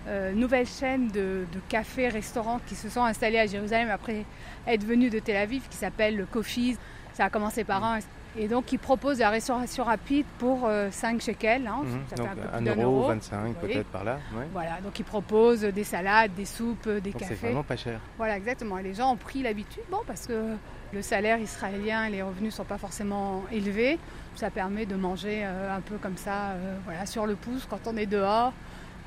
[0.06, 4.24] euh, nouvelles chaînes de, de cafés, restaurants qui se sont installés à Jérusalem après
[4.68, 6.78] être venus de Tel Aviv, qui s'appellent le Kofiz.
[7.14, 7.98] Ça a commencé par un.
[8.38, 11.66] Et donc, ils proposent la restauration rapide pour euh, 5 shekels.
[11.66, 12.00] hein, Mhm.
[12.08, 13.08] ça Donc fait un peu 1 plus d'un euro, euro.
[13.08, 13.52] 25 Oui.
[13.62, 14.18] peut-être par là.
[14.36, 14.44] ouais.
[14.52, 17.46] Voilà, donc ils proposent des salades, des soupes, des Donc c'est cafés.
[17.46, 17.98] vraiment pas cher.
[18.18, 18.78] Voilà, exactement.
[18.78, 20.54] Et les gens ont pris l'habitude, bon, parce que
[20.92, 23.98] le salaire israélien et les revenus ne sont pas forcément élevés.
[24.34, 27.80] Ça permet de manger euh, un peu comme ça, euh, voilà, sur le pouce quand
[27.86, 28.52] on est dehors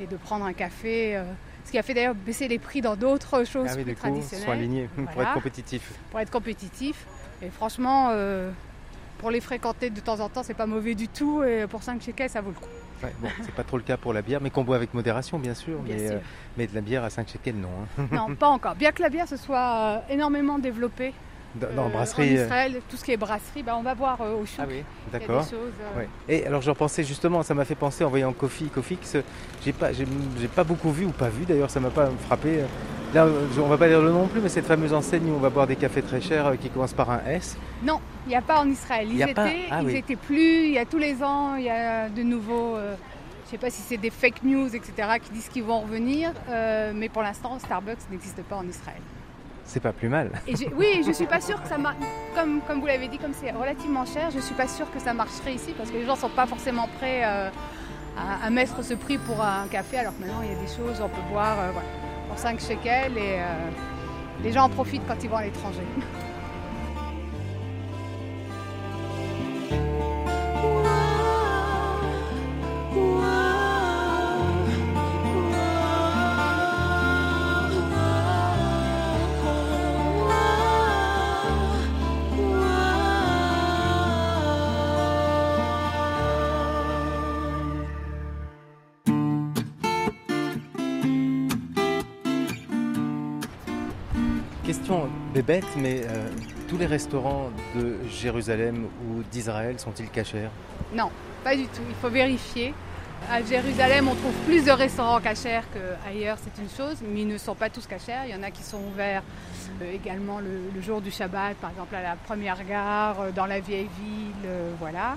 [0.02, 1.16] et de prendre un café.
[1.16, 1.24] euh,
[1.66, 3.96] ce qui a fait d'ailleurs baisser les prix dans d'autres choses Ah oui, plus du
[3.96, 5.94] coup, traditionnelles sont alignés pour être compétitifs.
[6.10, 7.06] pour être compétitif.
[7.44, 8.50] Et franchement, euh,
[9.20, 11.44] pour les fréquenter de temps en temps, c'est pas mauvais du tout.
[11.44, 12.70] Et pour 5 shekels, ça vaut le coup.
[13.04, 15.38] Ouais, bon, c'est pas trop le cas pour la bière, mais qu'on boit avec modération,
[15.40, 15.78] bien sûr.
[15.80, 16.16] Bien mais, sûr.
[16.18, 16.20] euh,
[16.58, 17.70] mais de la bière à 5 shekels, non.
[18.00, 18.08] hein.
[18.12, 18.76] non, pas encore.
[18.76, 21.14] Bien que la bière se soit euh, énormément développée
[21.56, 22.36] Dans, euh, brasserie.
[22.36, 24.60] en euh, Israël, tout ce qui est brasserie, bah, on va voir euh, au chouk.
[24.60, 25.46] Ah oui, d'accord.
[25.54, 26.04] euh.
[26.28, 29.24] Et alors je repensais justement, ça m'a fait penser en voyant Kofi, Kofi, que ce-
[29.66, 30.06] j'ai pas, j'ai,
[30.48, 32.60] pas beaucoup vu ou pas vu d'ailleurs, ça m'a pas frappé.
[33.14, 33.26] Là,
[33.58, 35.50] on va pas dire le nom non plus, mais cette fameuse enseigne où on va
[35.50, 37.58] boire des cafés très chers qui commencent par un S.
[37.82, 39.08] Non, il n'y a pas en Israël.
[39.10, 39.96] Il Ils étaient, pas Ah ils oui.
[39.96, 40.66] étaient plus.
[40.68, 42.78] Il y a tous les ans, il y a de nouveaux.
[43.46, 46.32] je sais pas si c'est des fake news, etc., qui disent qu'ils vont revenir.
[46.50, 49.02] euh, mais pour l'instant, Starbucks n'existe pas en Israël.
[49.70, 50.32] C'est pas plus mal.
[50.48, 51.98] Et oui, je suis pas sûre que ça marche.
[52.34, 55.54] Comme, vous l'avez dit, comme c'est relativement cher, je suis pas sûre que ça marcherait
[55.54, 57.52] ici parce que les gens sont pas forcément prêts euh,
[58.18, 60.00] à, mettre ce prix pour un café.
[60.00, 61.72] Alors que maintenant, il y a des choses, on peut boire euh,
[62.28, 63.70] pour 5 shekels et euh,
[64.42, 65.84] les gens en profitent quand ils vont à l'étranger.
[95.40, 96.30] Question bébête, mais euh,
[96.68, 100.50] tous les restaurants de Jérusalem ou d'Israël sont-ils cachers
[100.94, 101.12] Non,
[101.46, 101.82] pas du tout.
[101.88, 102.74] Il faut vérifier.
[103.32, 107.38] À Jérusalem, on trouve plus de restaurants cachers qu'ailleurs, c'est une chose, mais ils ne
[107.38, 108.26] sont pas tous cachers.
[108.26, 109.24] Il y en a qui sont ouverts
[109.82, 113.62] euh, également le, jour du Shabbat, par exemple à la première gare, euh, dans la
[113.62, 114.50] vieille ville,
[114.80, 115.16] voilà.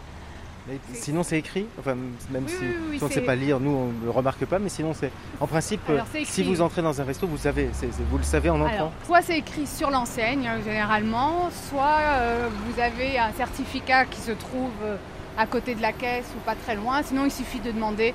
[0.69, 1.97] Mais Sinon c'est écrit, enfin
[2.31, 4.11] même Oui, si, oui, oui, si on ne sait pas lire, nous on ne le
[4.11, 7.37] remarque pas, mais sinon c'est en principe, Alors, si vous entrez dans un resto, vous
[7.37, 7.69] savez,
[8.11, 8.73] vous le savez en entrant.
[8.75, 14.21] Alors, soit c'est écrit sur l'enseigne, hein, généralement, soit euh, vous avez un certificat qui
[14.21, 14.97] se trouve euh,
[15.37, 17.03] à côté de la caisse ou pas très loin.
[17.03, 18.15] Sinon, il suffit de demander,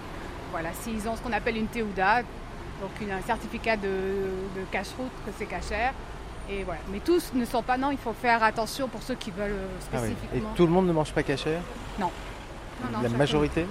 [0.52, 2.22] voilà, s'ils ont ce qu'on appelle une théouda,
[2.80, 5.92] donc une- un certificat de, de cache-route, que c'est cachère.
[6.50, 6.80] Et voilà.
[6.94, 9.68] Mais tous ne sont pas, non, il faut faire attention pour ceux qui veulent euh,
[9.94, 10.08] Ah oui.
[10.08, 10.54] Et spécifiquement.
[10.56, 11.60] tout le monde ne mange pas cachère?
[12.00, 12.10] Non,
[12.92, 13.66] non, La majorité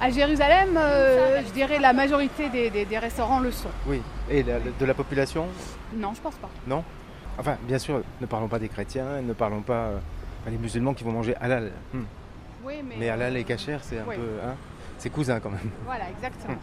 [0.00, 3.68] À Jérusalem, euh, je dirais la majorité des, des- des restaurants le sont.
[3.86, 4.00] Oui.
[4.30, 5.46] Et la- de la population
[5.96, 6.50] Non, je pense pas.
[6.66, 6.82] Non
[7.38, 9.98] Enfin, bien sûr, ne parlons pas des chrétiens, ne parlons pas euh,
[10.48, 11.72] les musulmans qui vont manger halal.
[11.92, 12.02] Hmm.
[12.64, 14.16] Oui, mais, Mais halal et cachère, c'est un Oui.
[14.16, 14.22] peu.
[14.46, 14.54] Hein,
[14.98, 15.70] c'est cousin quand même.
[15.84, 16.56] Voilà, exactement.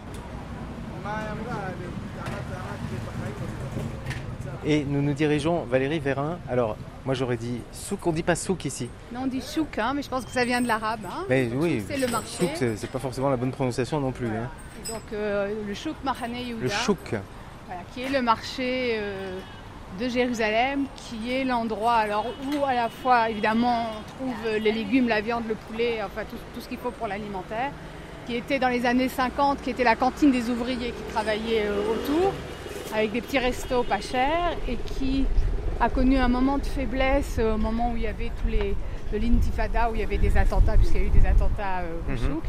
[4.65, 6.37] Et nous nous dirigeons, Valérie, vers un.
[6.49, 8.89] Alors, moi j'aurais dit souk, on dit pas souk ici.
[9.13, 11.01] Non, on dit chouk, hein, mais je pense que ça vient de l'arabe.
[11.05, 11.25] hein.
[11.29, 12.37] Mais oui, c'est le marché.
[12.47, 14.27] souk, c'est pas forcément la bonne prononciation non plus.
[14.27, 14.43] Voilà.
[14.43, 14.49] hein.
[14.89, 16.97] Donc euh, le chouk Mahane Yehuda, Le chouk.
[17.67, 19.39] voilà, qui est le marché euh,
[19.99, 25.07] de Jérusalem, qui est l'endroit alors où à la fois évidemment on trouve les légumes,
[25.07, 27.71] la viande, le poulet, enfin tout, tout ce qu'il faut pour l'alimentaire,
[28.25, 31.91] qui était dans les années 50, qui était la cantine des ouvriers qui travaillaient euh,
[31.93, 32.31] autour,
[32.93, 35.25] avec des petits restos pas chers, et qui
[35.81, 38.75] a connu un moment de faiblesse euh, au moment où il y avait tous les
[39.11, 41.99] de l'intifada, où il y avait des attentats, puisqu'il y a eu des attentats euh,
[42.07, 42.17] au Mhm.
[42.17, 42.43] chouk,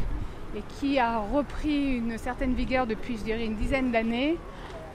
[0.55, 4.37] et qui a repris une certaine vigueur depuis, je dirais, une dizaine d'années,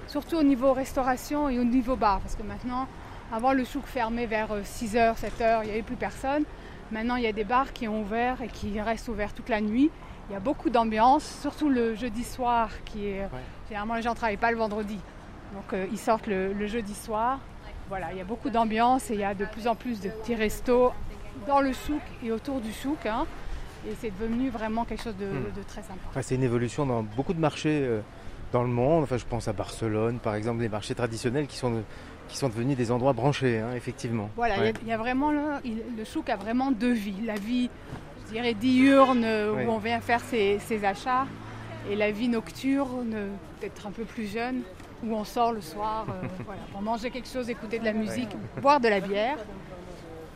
[0.07, 2.87] surtout au niveau restauration et au niveau bar, parce que maintenant,
[3.31, 6.45] avant le chouk fermait vers 6h, 7h, il n'y avait plus personne.
[6.91, 9.61] Maintenant, il y a des bars qui ont ouvert et qui restent ouverts toute la
[9.61, 9.91] nuit.
[10.31, 13.29] Il y a beaucoup d'ambiance, surtout le jeudi soir, qui est.
[13.69, 14.99] Généralement, les gens ne travaillent pas le vendredi.
[15.55, 17.41] Donc, euh, ils sortent le, jeudi soir.
[17.89, 20.11] Voilà, il y a beaucoup d'ambiance et il y a de plus en plus de
[20.11, 20.93] petits restos
[21.47, 23.07] dans le souk et autour du souk.
[23.07, 23.27] Hein.
[23.89, 25.65] et c'est devenu vraiment quelque chose de, hmm.
[25.67, 26.23] très sympa.
[26.23, 28.01] c'est une évolution dans beaucoup de marchés euh,
[28.53, 29.05] dans le monde.
[29.05, 31.83] Enfin, je pense à Barcelone, par exemple, les marchés traditionnels qui sont,
[32.29, 34.31] qui sont devenus des endroits branchés, hein, effectivement.
[34.37, 35.41] Voilà, il y, a vraiment le,
[35.97, 37.25] le souk a vraiment deux vies.
[37.25, 37.71] La vie
[38.29, 41.27] je dirais, diurne où on vient faire ses, achats
[41.91, 43.17] et la vie nocturne,
[43.59, 44.63] peut-être un peu plus jeune,
[45.05, 46.27] où on sort le soir euh,
[46.73, 48.31] pour manger quelque chose, écouter de la musique,
[48.61, 49.39] boire de la bière.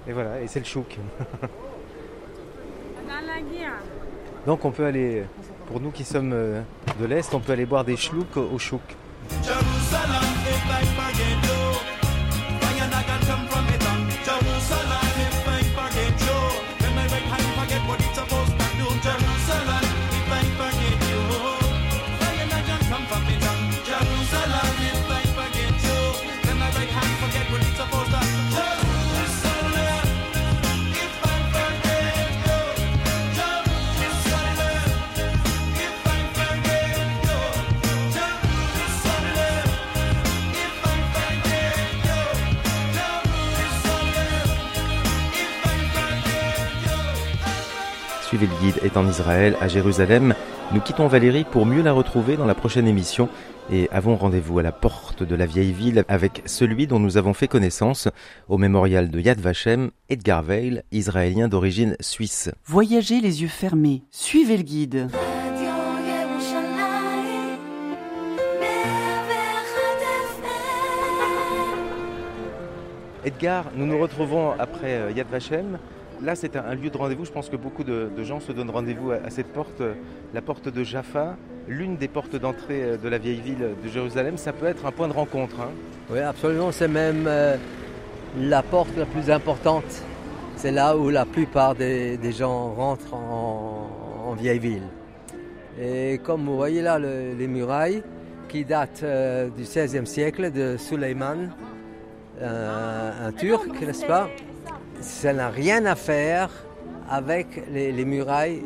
[0.06, 0.98] Et voilà, et c'est le chouk.
[4.46, 5.24] Donc on peut aller,
[5.66, 6.62] pour nous qui sommes euh,
[7.00, 8.82] de l'Est, on peut aller boire des chlouks au chouk.
[48.46, 50.34] Le guide est en Israël, à Jérusalem.
[50.72, 53.28] Nous quittons Valérie pour mieux la retrouver dans la prochaine émission
[53.70, 57.34] et avons rendez-vous à la porte de la vieille ville avec celui dont nous avons
[57.34, 58.08] fait connaissance
[58.48, 62.50] au mémorial de Yad Vashem, Edgar Veil, israélien d'origine suisse.
[62.64, 65.08] Voyagez les yeux fermés, suivez le guide.
[73.24, 75.78] Edgar, nous nous retrouvons après euh, Yad Vashem
[76.22, 77.24] Là, c'est un, lieu de rendez-vous.
[77.24, 79.94] Je pense que beaucoup de, gens se donnent rendez-vous à, cette porte, euh,
[80.32, 84.36] la porte de Jaffa, l'une des portes d'entrée euh, de la vieille ville de Jérusalem.
[84.36, 85.60] Ça peut être un point de rencontre.
[85.60, 85.70] Hein.
[86.10, 86.70] Oui, absolument.
[86.70, 87.56] C'est même euh,
[88.38, 90.04] la porte la plus importante.
[90.54, 94.88] C'est là où la plupart des, gens rentrent en, vieille ville.
[95.80, 98.02] Et comme vous voyez là, les murailles
[98.48, 99.04] qui datent
[99.56, 101.50] du XVIe siècle de Suleiman,
[102.40, 104.28] un Turc, n'est-ce pas?
[105.02, 106.50] Ça n'a rien à faire
[107.10, 108.62] avec les, murailles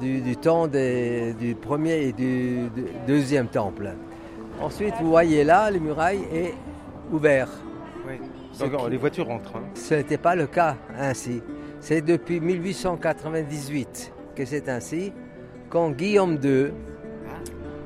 [0.00, 2.68] du, temps du premier et du,
[3.06, 3.92] deuxième temple.
[4.60, 6.54] Ensuite, vous voyez là, les murailles est
[7.12, 7.48] ouvert.
[8.06, 8.14] Oui.
[8.58, 9.56] Donc, les voitures rentrent.
[9.56, 9.62] Hein.
[9.74, 11.42] Ce n'était pas le cas ainsi.
[11.80, 15.12] C'est depuis 1898 que c'est ainsi,
[15.68, 16.72] quand Guillaume II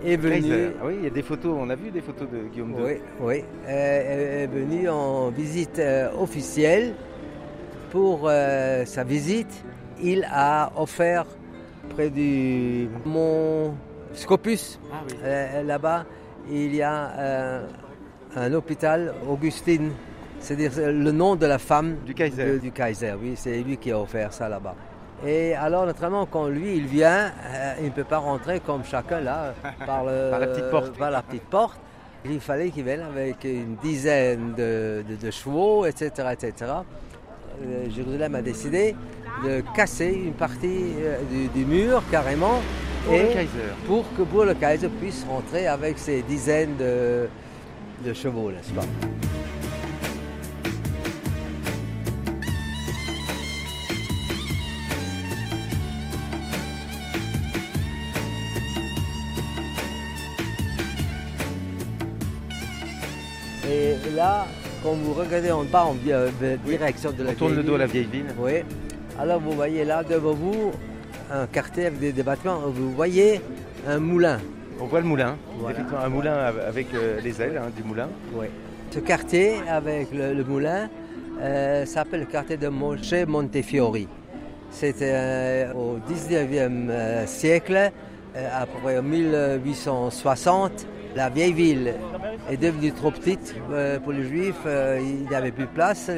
[0.04, 0.70] est venu.
[0.80, 2.84] Ah oui, il y a des photos, on a vu des photos de Guillaume II.
[2.84, 3.44] Oui, oui.
[3.66, 6.94] Euh, est venu en visite euh, officielle
[7.90, 9.64] pour euh, sa visite,
[10.02, 11.26] il a offert
[11.90, 13.74] près du mont
[14.14, 16.04] Scopus, ah euh, là-bas,
[16.50, 17.66] il y a euh,
[18.34, 19.92] un hôpital Augustine,
[20.40, 22.58] c'est-à-dire le nom de la femme du Kaiser.
[22.58, 24.74] du Kaiser, oui, c'est lui qui a offert ça là-bas.
[25.26, 27.32] Et alors, naturellement, quand lui, il vient,
[27.78, 29.54] il ne peut pas rentrer comme chacun là,
[29.86, 30.98] par, la petite porte.
[30.98, 31.80] Par la petite porte.
[32.24, 36.72] Il fallait qu'il vienne avec une dizaine de, de chevaux, etc., etc.
[37.64, 38.94] Euh, Jérusalem a décidé
[39.44, 41.18] de casser une partie euh,
[41.54, 42.60] du, mur carrément
[43.04, 43.48] pour, et le Kaiser.
[43.86, 47.28] pour que pour le Kaiser puisse rentrer avec ses dizaines de,
[48.04, 48.82] de chevaux, n'est-ce pas?
[63.68, 64.46] Et là,
[64.86, 66.30] quand vous regardez en bas en euh,
[66.64, 68.26] direction de la On tourne le dos à la vieille ville.
[68.38, 68.62] Oui.
[69.18, 70.70] Alors vous voyez là devant vous
[71.32, 72.60] un quartier avec des, bâtiments.
[72.66, 73.40] Vous voyez
[73.88, 74.38] un moulin.
[74.80, 75.36] On voit le moulin,
[75.68, 76.36] effectivement un moulin
[76.68, 78.08] avec euh, les ailes hein, du moulin.
[78.34, 78.46] Oui.
[78.92, 80.88] Ce quartier avec le, moulin
[81.40, 84.06] euh, s'appelle le quartier de Moshe Montefiori.
[84.70, 87.90] C'était au 19e siècle,
[88.36, 90.86] à peu près en 1860
[91.16, 91.94] la vieille ville
[92.50, 94.54] est devenue trop petite euh, pour les juifs.
[94.66, 96.10] Euh, il n'y avait plus de place.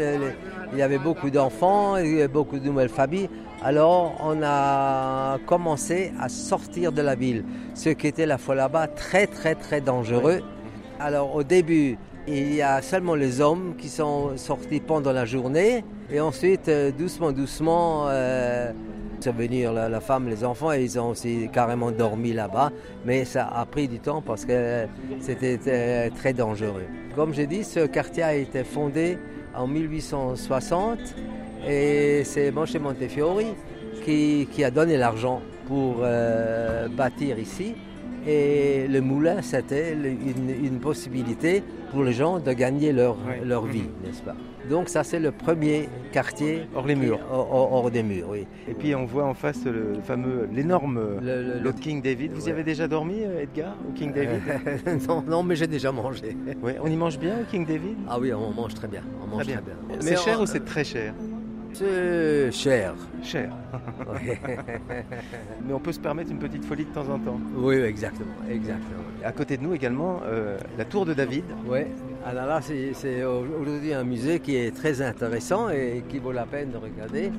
[0.73, 1.95] Il y avait beaucoup d'enfants,
[2.33, 3.31] beaucoup de nouvelles familles.
[3.63, 8.89] Alors on a commencé à sortir de la ville, ce qui était la fois là-bas
[8.89, 10.43] très très très dangereux.
[11.01, 15.85] Alors au début, il y a seulement les hommes qui sont sortis pendant la journée
[16.11, 17.33] et ensuite euh, doucement
[19.18, 22.70] doucement venir la, femme, les enfants, et ils ont aussi carrément dormi là-bas.
[23.04, 24.87] Mais ça a pris du temps parce que
[25.20, 26.85] c'était euh, très dangereux.
[27.14, 29.18] Comme j'ai dit, ce quartier a été fondé
[29.54, 30.98] en 1860
[31.66, 33.46] Et c'est Moshe Montefiori
[34.04, 37.74] qui, qui a donné l'argent pour euh, bâtir ici.
[38.26, 43.88] Et le moulin, c'était une, une possibilité pour les gens de gagner leur, leur vie,
[44.04, 44.35] n'est-ce pas?
[44.68, 47.18] Donc ça, c'est le premier quartier Hors les murs.
[47.31, 48.46] hors, hors- hors des murs, oui.
[48.68, 52.33] Et puis on voit en face le fameux, l'énorme Le- le- King David.
[52.33, 54.40] Vous y avez déjà dormi, euh, Edgar, au King David?
[54.87, 56.37] Euh, non, non, mais j'ai déjà mangé.
[56.62, 57.96] Ouais, On y mange bien au King David?
[58.09, 59.02] Ah oui, on mange très bien.
[59.22, 59.74] On mange Très très bien.
[59.88, 59.96] bien.
[60.00, 61.14] C'est cher on- ou c'est très cher?
[61.79, 62.95] C'est cher.
[63.23, 63.51] Cher.
[65.67, 67.38] Mais on peut se permettre une petite folie de temps en temps.
[67.57, 69.03] Oui, exactement, exactement.
[69.25, 71.45] À côté de nous également, euh, la tour de David.
[71.69, 71.81] Oui,
[72.27, 76.71] alors là, c'est aujourd'hui un musée qui est très intéressant et qui vaut la peine
[76.71, 77.31] de regarder.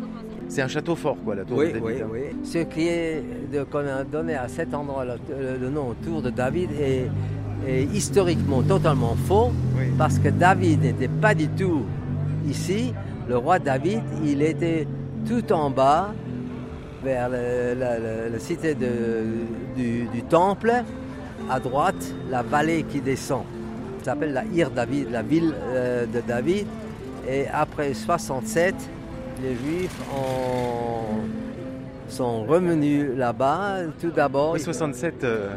[0.48, 1.86] C'est un château fort, quoi, la tour Oui, de David.
[1.86, 2.08] oui, hein.
[2.12, 2.20] oui.
[2.44, 3.24] Ce qui est
[3.72, 7.08] qu'on a donné à cet endroit le, le- le nom Tour de David est,
[7.68, 9.86] est historiquement totalement faux Oui.
[9.98, 11.84] parce que David n'était pas du tout
[12.48, 12.94] ici.
[13.30, 14.88] Le roi David, il était
[15.28, 16.12] tout en bas
[17.04, 19.46] vers le- la, la- la cité de-
[19.78, 20.74] du, du temple,
[21.50, 23.44] à droite, la vallée qui descend.
[24.00, 26.66] Ça s'appelle la Ir David, la ville euh, de David.
[27.30, 28.74] Et après 67,
[29.44, 31.20] les Juifs ont-
[32.10, 33.82] sont revenus là-bas.
[34.02, 35.50] Tout d'abord, Oui, 67, euh,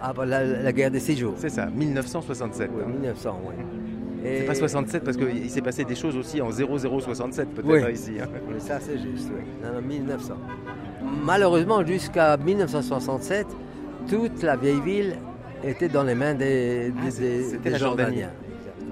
[0.00, 1.34] après la, la guerre des six jours.
[1.36, 2.70] c'est ça, 1967.
[2.74, 2.90] Oui, hein.
[2.90, 3.54] 1900, oui.
[4.24, 7.82] C'est pas 67 parce qu'il s'est passé des choses aussi en 0067 peut-être Oui.
[7.82, 8.12] hein, ici.
[8.20, 8.26] hein.
[8.48, 9.42] Oui, ça c'est juste, oui.
[9.62, 10.34] Non, non, 1900.
[11.24, 13.46] Malheureusement, jusqu'à 1967,
[14.08, 15.16] toute la vieille ville
[15.64, 17.78] était dans les mains des, des, Ah, des- des la.
[17.78, 18.30] Jordaniens.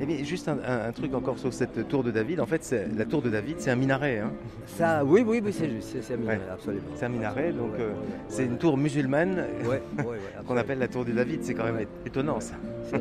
[0.02, 2.40] Eh bien, juste un, un- un truc encore sur cette tour de David.
[2.40, 4.18] En fait, la tour de David, c'est un minaret.
[4.20, 4.30] hein.
[4.66, 6.40] Ça, oui, oui, oui, c'est juste, c'est- c'est Ouais.
[6.50, 6.82] absolument.
[6.94, 7.94] C'est un minaret, donc Ouais, euh, ouais,
[8.28, 9.44] c'est une tour musulmane
[10.48, 11.40] qu'on appelle la tour de David.
[11.44, 12.54] C'est quand même étonnant ça.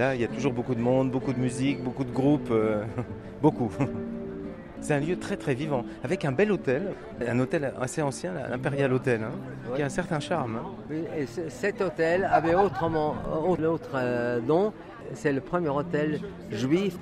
[0.00, 2.84] Là, il y a toujours beaucoup de monde, beaucoup de musique, beaucoup de groupes, euh,
[3.42, 3.70] beaucoup.
[4.80, 6.94] C'est un lieu très très vivant, avec un bel hôtel,
[7.28, 10.56] un hôtel assez ancien, l'Imperial Hotel, hein, qui a un certain charme.
[10.56, 10.70] hein.
[10.88, 13.14] Oui, et ce- cet hôtel avait autrement,
[13.46, 14.72] autre autre, euh, nom.
[15.12, 16.18] C'est le premier hôtel
[16.50, 16.96] juif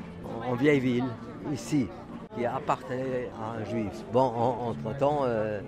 [0.51, 1.05] en vieille ville,
[1.53, 1.87] ici,
[2.37, 3.93] qui appartenait à un juif.
[4.13, 5.61] Bon, en- entre-temps, euh,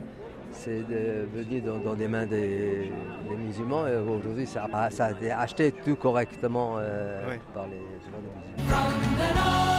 [0.53, 2.91] c'est devenu dans, dans des mains des,
[3.29, 3.87] des musulmans.
[3.87, 9.70] Et aujourd'hui, ça, a- ça a été acheté tout correctement euh, les, par les musulmans.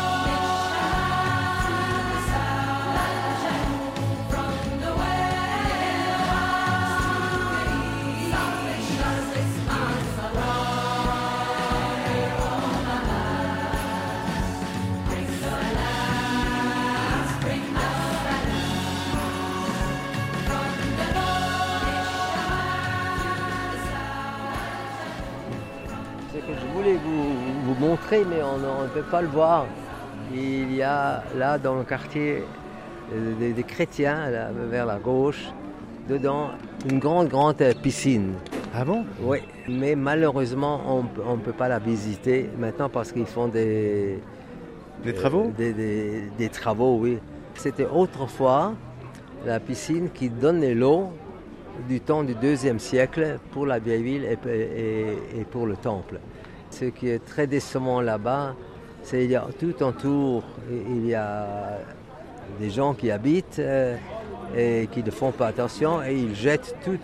[27.82, 29.66] Montrer, mais on ne peut pas le voir.
[30.34, 32.44] Il y a là dans le quartier
[33.14, 35.44] euh, des, des chrétiens, là, vers la gauche,
[36.08, 36.50] dedans,
[36.90, 38.34] une grande, grande piscine.
[38.74, 39.04] Ah bon?
[39.22, 40.80] Oui, mais malheureusement,
[41.28, 44.20] on ne peut pas la visiter maintenant parce qu'ils font des,
[45.04, 45.48] Des travaux?
[45.48, 47.18] euh, des, des- des travaux, oui.
[47.56, 48.74] C'était autrefois
[49.46, 51.10] la piscine qui donnait l'eau
[51.90, 56.20] du temps du deuxième siècle pour la vieille ville et, et- et pour le temple.
[56.72, 58.56] Ce qui est très décevant là-bas,
[59.04, 61.80] c'est qu'il y a tout autour, il y a
[62.60, 63.96] des gens qui habitent euh,
[64.56, 66.98] et qui ne font pas attention et ils jettent tout.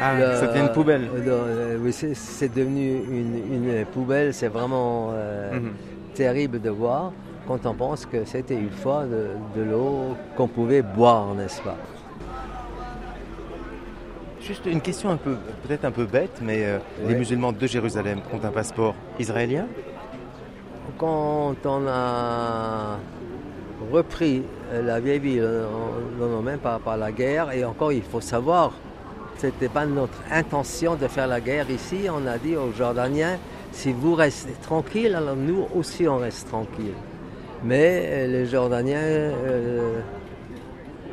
[0.00, 1.08] Ah, le- ça devient une poubelle.
[1.26, 5.72] euh, oui, c'est- devenu une, une poubelle, c'est vraiment euh, Mhm.
[6.14, 7.12] terrible de voir
[7.46, 11.76] quand on pense que c'était une fois de, de l'eau qu'on pouvait boire, n'est-ce pas?
[14.46, 16.78] Juste une question un peu, peut-être un peu bête, mais euh,
[17.08, 19.66] les musulmans de Jérusalem ont un passeport israélien
[20.98, 22.98] Quand on a
[23.92, 28.02] repris la vieille ville, on- non, non, même par, par la guerre, et encore il
[28.02, 28.72] faut savoir,
[29.36, 32.06] c'était pas notre intention de faire la guerre ici.
[32.08, 33.38] On a dit aux Jordaniens,
[33.72, 36.94] si vous restez tranquille, alors nous aussi on reste tranquille.
[37.64, 40.00] Mais euh, les Jordaniens euh,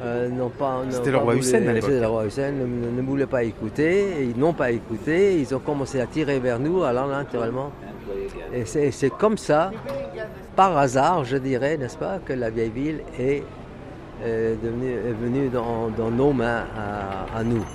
[0.01, 0.83] euh, n'ont pas.
[0.83, 1.89] n'ont C'était le roi Hussein à l'époque.
[1.89, 5.53] c'était le roi Hussein ne, ne- voulait pas écouter, et ils n'ont pas écouté, ils
[5.55, 7.71] ont commencé à tirer vers nous, alors naturellement.
[8.53, 9.71] Et c'est comme ça,
[10.55, 13.43] par hasard, je dirais, n'est-ce pas, que la vieille ville est,
[14.23, 17.65] euh, devenue, est venue dans, dans nos mains à, à nous.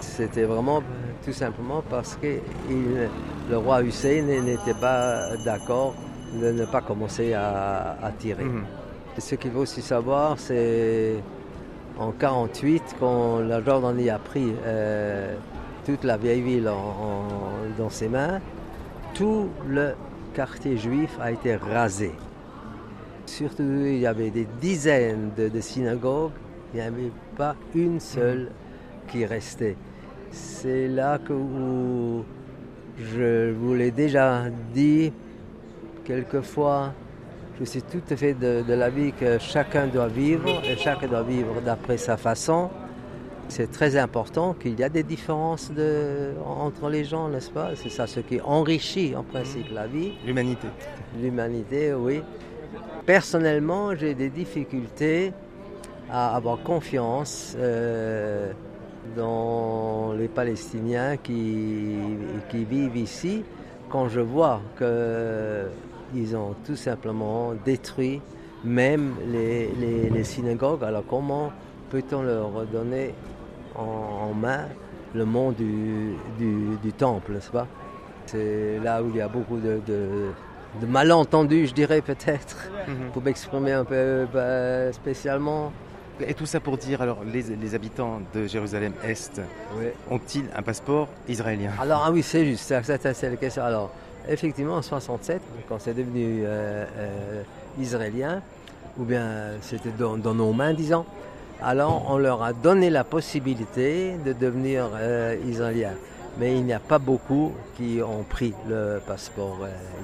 [0.00, 0.82] C'était vraiment
[1.24, 2.26] tout simplement parce que
[2.68, 3.08] il-
[3.50, 5.94] le roi Hussein n'était pas d'accord
[6.40, 8.44] de ne pas commencer à, à tirer.
[8.44, 8.64] Mhm.
[9.18, 11.16] Ce qu'il faut aussi savoir, c'est
[11.98, 15.34] en 48, quand la Jordanie a pris euh,
[15.84, 16.70] toute la vieille ville
[17.76, 18.40] dans ses mains,
[19.14, 19.94] tout le
[20.34, 22.12] quartier juif a été rasé.
[23.26, 26.32] Surtout, il y avait des dizaines de, de synagogues,
[26.72, 28.50] il n'y avait pas une seule
[29.08, 29.76] qui restait.
[30.30, 32.24] C'est là que où
[32.98, 35.12] je vous l'ai déjà dit,
[36.04, 36.92] quelquefois,
[37.58, 41.22] je suis tout à fait de, de l'avis que chacun doit vivre et chacun doit
[41.22, 42.70] vivre d'après sa façon.
[43.48, 47.70] C'est très important qu'il y a des différences de- entre les gens, n'est-ce pas?
[47.74, 50.68] C'est ça ce qui enrichit en principe la vie L'humanité.
[51.20, 52.20] l'humanité, oui.
[53.06, 55.32] Personnellement, j'ai des difficultés
[56.10, 58.52] à avoir confiance euh,
[59.16, 61.96] dans les Palestiniens qui,
[62.50, 63.44] qui vivent ici
[63.88, 64.60] quand je vois
[66.12, 68.20] qu'ils ont tout simplement détruit
[68.64, 70.84] même les, les- les synagogues.
[70.84, 71.52] Alors comment
[71.90, 73.14] peut-on leur redonner
[73.76, 74.66] en, en main
[75.14, 77.66] le monde du, du- du temple, n'est-ce pas?
[78.26, 80.28] C'est là où il y a beaucoup de, de-
[80.82, 82.70] de malentendus, je dirais peut-être,
[83.14, 85.72] pour m'exprimer un peu bah, spécialement.
[86.20, 89.40] Et tout ça pour dire, alors, les, les habitants de Jérusalem-Est
[89.78, 89.84] Oui.
[90.10, 91.70] ont-ils un passeport israélien?
[91.80, 93.62] Alors, ah oui, c'est juste, c'est la question.
[93.62, 93.90] Alors,
[94.28, 97.42] effectivement, en 67, quand c'est devenu euh, euh,
[97.80, 98.40] israélien,
[98.98, 99.26] ou bien
[99.62, 101.04] c'était dans, dans nos mains, disons,
[101.62, 105.92] alors on leur a donné la possibilité de devenir euh, israélien.
[106.38, 109.58] Mais il n'y a pas beaucoup qui ont pris le passeport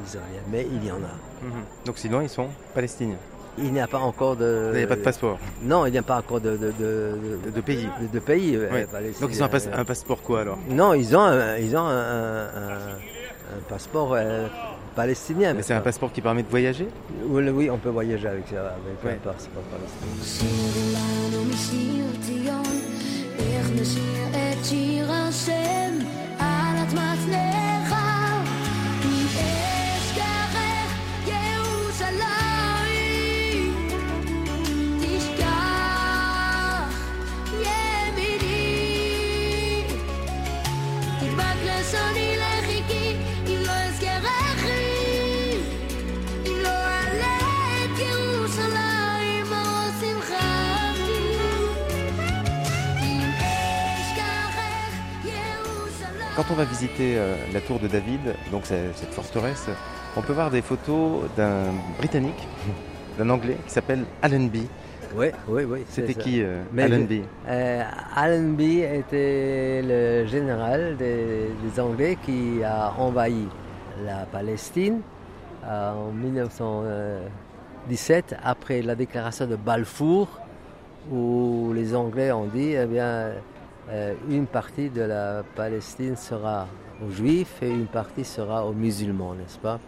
[0.05, 1.45] israélien, mais il y en a.
[1.45, 1.63] Mhm.
[1.87, 3.19] Donc sinon, ils sont palestiniens.
[3.57, 4.71] Il n'y a pas encore de.
[4.73, 7.19] Il n'y a pas de passeport Non, il n'y a pas encore de, de, de,
[7.45, 7.89] de, de pays.
[8.13, 8.59] de- pays.
[8.91, 9.21] palestiniens.
[9.21, 10.59] Donc ils ont un, passe- un passeport quoi alors?
[10.69, 12.99] Non, ils ont un, ils ont un, un-
[13.53, 14.47] un passeport euh,
[14.95, 15.55] palestinien.
[15.61, 16.89] C'est un passeport qui permet de voyager
[17.27, 19.13] oui, on peut voyager avec, euh, avec ouais.
[19.13, 20.55] un passeport palestinien.
[41.95, 42.34] sunny
[56.37, 59.69] Quand on va visiter euh, la tour de David, donc cette forteresse,
[60.17, 61.67] on peut voir des photos d'un
[61.99, 62.49] Britannique,
[63.19, 64.67] d'un Anglais qui s'appelle Allenby.
[65.17, 65.85] Oui, oui, oui.
[65.89, 67.85] C'était qui euh, Mais Allenby Euh,
[68.17, 73.47] Allenby était le général des, des Anglais qui a envahi
[74.05, 75.03] la Palestine
[75.65, 80.27] euh, en 1917 après la déclaration de Balfour
[81.13, 83.35] où les Anglais ont dit eh bien
[84.31, 86.67] une partie de la Palestine sera
[87.05, 89.79] aux Juifs et une partie sera aux musulmans, n'est-ce pas?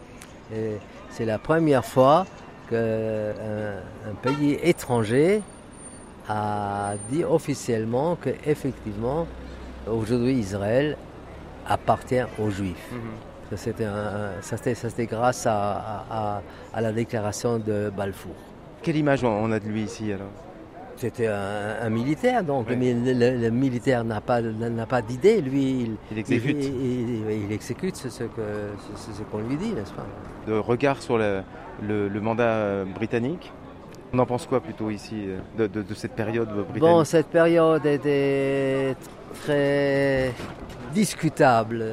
[1.10, 2.26] C'est la première fois
[2.68, 5.40] qu'un un pays étranger
[6.28, 9.26] a dit officiellement que effectivement
[9.88, 10.96] aujourd'hui Israël
[11.68, 12.90] appartient aux Juifs.
[13.50, 13.84] Ça, C'était
[14.40, 16.42] ça, c'était- ça, c'était grâce à, à- à-
[16.74, 18.34] à la déclaration de Balfour.
[18.82, 20.26] Quelle image on a de lui ici alors?
[20.96, 25.42] C'était un, un militaire, donc le, mi- le- le militaire n'a pas, n'a pas d'idée,
[25.42, 26.56] lui il, Il exécute.
[26.58, 28.24] il, il- il exécute ce, que-
[28.96, 30.06] ce- ce qu'on lui dit, n'est-ce pas?
[30.46, 31.42] De regard sur le,
[31.82, 33.52] le- le mandat euh, britannique.
[34.14, 36.80] On en pense quoi plutôt ici euh, de, de- de cette période euh, britannique?
[36.80, 38.96] Bon, cette période était
[39.42, 40.32] très
[40.94, 41.84] discutable,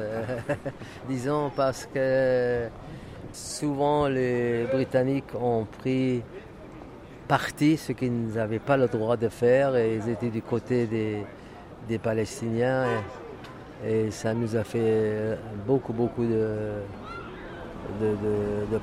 [1.10, 2.68] disons, parce que
[3.34, 6.22] souvent les Britanniques ont pris
[7.26, 11.98] parti ce qu'ils n'avaient pas le droit de faire et ils étaient du côté des,
[11.98, 12.86] Palestiniens
[13.86, 16.72] et, ça nous a fait beaucoup, beaucoup de,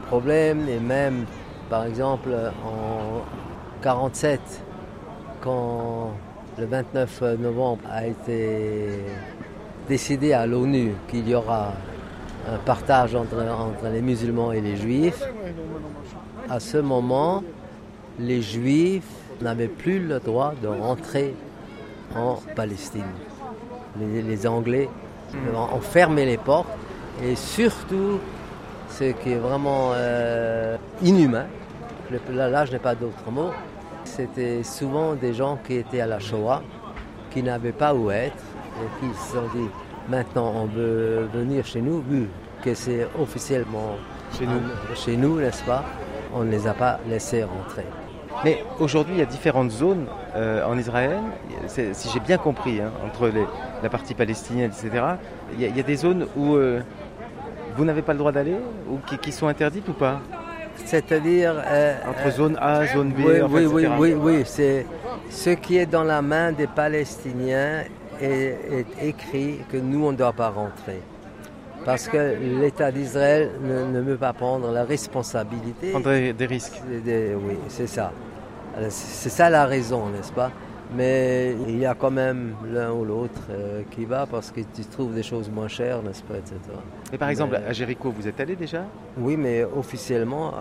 [0.08, 0.68] problèmes.
[0.70, 1.26] Et même,
[1.70, 2.30] par exemple,
[2.64, 3.22] en
[3.82, 4.40] 47,
[5.42, 6.12] quand
[6.58, 8.90] le 29 novembre a été
[9.88, 11.74] décidé à l'ONU qu'il y aura
[12.48, 15.24] un partage entre, entre les musulmans et les juifs,
[16.50, 17.44] à ce moment,
[18.22, 19.04] les juifs
[19.42, 21.34] n'avaient plus le droit de rentrer
[22.16, 23.04] en Palestine.
[24.00, 24.90] Les, les Anglais
[25.56, 26.68] ont ont fermé les portes
[27.24, 28.20] et surtout,
[28.90, 31.46] ce qui est vraiment euh, inhumain,
[32.32, 33.52] là, là, je n'ai pas d'autre mot,
[34.04, 36.62] c'était souvent des gens qui étaient à la Shoah,
[37.32, 38.44] qui n'avaient pas où être,
[38.82, 39.70] et qui se sont dit
[40.10, 42.28] maintenant on veut venir chez nous, vu
[42.64, 43.96] que c'est officiellement
[44.38, 44.54] Chez nous.
[44.58, 45.84] un- chez nous, n'est-ce pas?
[46.34, 47.86] On ne les a pas laissés rentrer.
[48.44, 50.06] Mais aujourd'hui, il y a différentes zones
[50.36, 51.18] euh, en Israël.
[51.68, 53.46] Si j'ai bien compris, hein, entre les-
[53.84, 55.04] la partie palestinienne, etc.,
[55.54, 56.82] il y, a- il y a des zones où euh,
[57.78, 58.56] vous n'avez pas le droit d'aller
[58.90, 60.20] ou qui, qui sont interdites ou pas?
[60.86, 61.54] C'est-à-dire...
[61.68, 63.96] euh, Entre zone A, zone B, oui, enfin, oui, oui, etc.
[64.00, 64.86] oui, oui, c'est
[65.30, 67.84] ce qui est dans la main des Palestiniens
[68.22, 71.02] est, est écrit que nous, on ne doit pas rentrer.
[71.86, 75.92] Parce que l'État d'Israël ne, ne veut pas prendre la responsabilité.
[75.92, 76.82] Prendre des risques.
[77.04, 78.12] Des- oui, c'est ça.
[78.90, 80.52] C'est ça la raison, n'est-ce pas?
[80.96, 84.84] Mais il y a quand même l'un ou l'autre euh, qui va parce que tu
[84.84, 86.56] trouves des choses moins chères, n'est-ce pas, etc.
[87.14, 88.84] Et par exemple, Mais- à Jéricho, vous êtes allé déjà?
[89.18, 90.54] Oui, mais officiellement,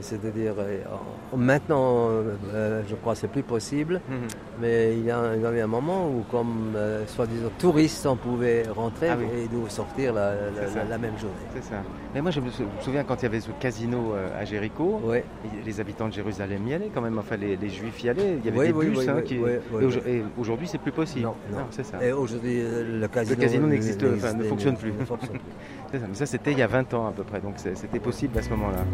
[0.00, 0.78] c'est-à-dire euh,
[1.32, 2.08] en- maintenant,
[2.54, 4.00] euh, je crois que c'est plus possible.
[4.60, 8.16] Mais il y, a, il y avait un moment où, comme euh, soi-disant touristes, on
[8.16, 9.24] pouvait rentrer Ah oui.
[9.44, 10.32] et nous sortir la,
[10.98, 11.34] même journée.
[11.54, 11.76] C'est ça.
[12.14, 15.00] Mais moi, je me sou- me souviens quand il y avait ce casino à Jéricho,
[15.04, 15.18] Oui,
[15.64, 18.44] les habitants de Jérusalem y allaient quand même, enfin les, les juifs y allaient, il
[18.44, 18.98] y avait Oui, des oui, bus.
[18.98, 19.38] oui, hein, qui...
[19.80, 21.24] et aujourd'hui, c'est plus possible.
[21.26, 21.58] Non, non.
[21.70, 22.04] c'est ça.
[22.04, 24.92] et aujourd'hui, euh, le casino, casino n'existe- n'existe- enfin, ne fonctionne plus.
[24.92, 25.40] ne fonctionne plus.
[25.92, 26.06] Ça.
[26.08, 28.42] Mais ça, c'était il y a 20 ans à peu près, donc c'était possible à
[28.42, 28.84] ce moment-là.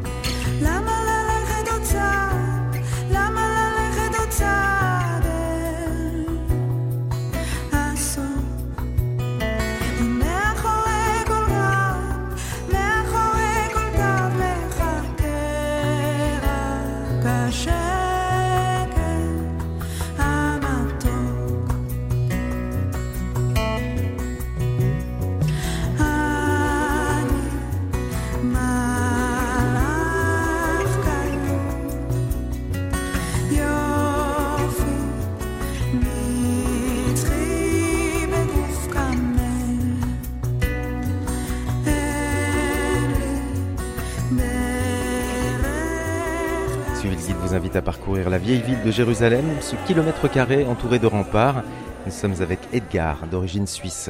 [48.48, 51.62] vieille ville de Jérusalem, ce kilomètre carré entouré de remparts.
[52.06, 54.08] Nous sommes avec Edgar, d'origine suisse.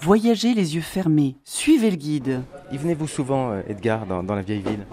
[0.00, 2.42] Voyagez les yeux fermés, suivez le guide.
[2.72, 4.84] Y venez-vous souvent, euh, Edgar, dans, la vieille ville?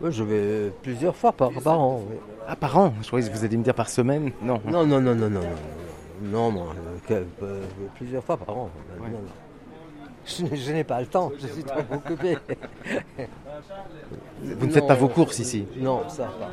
[0.00, 2.04] Oui, Je vais plusieurs fois par, par an.
[2.48, 2.94] Ah, par an?
[3.02, 4.62] Je croyais que vous alliez me dire par semaine Non.
[4.64, 5.40] Non, non, non, non, non.
[6.22, 6.66] Non, non,
[7.10, 7.60] euh, euh,
[7.96, 8.70] plusieurs fois par an.
[10.28, 12.36] Je, n'ai- je n'ai pas le temps, je suis trop occupé.
[14.42, 15.66] Vous ne faites pas vos courses ici?
[15.76, 16.50] Non, ça pas.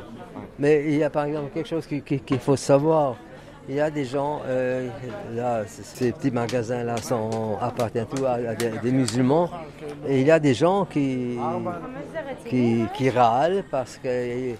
[0.58, 3.16] Mais il y a par exemple quelque chose qui- qui- qu'il faut savoir.
[3.68, 4.88] Il y a des gens, euh,
[5.34, 9.50] là, ces petits magasins-là sont, appartiennent tous à, à des, des musulmans.
[10.08, 11.36] Et il y a des gens qui,
[12.48, 14.56] qui, qui râlent parce qu'ils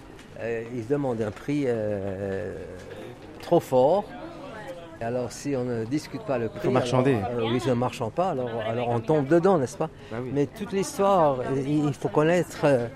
[0.89, 2.53] demandent un prix euh,
[3.41, 4.03] trop fort.
[4.99, 7.15] Alors si on ne discute pas le prix, faut marchander.
[7.15, 9.89] alors, euh, oui, si on ne marchande pas, alors, alors on tombe dedans, n'est-ce pas
[10.11, 10.31] Bah oui.
[10.33, 11.37] Mais toute l'histoire,
[11.67, 12.87] il faut connaître euh,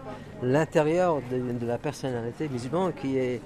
[0.41, 3.39] l'intérieur de, de la personnalité musulmane qui est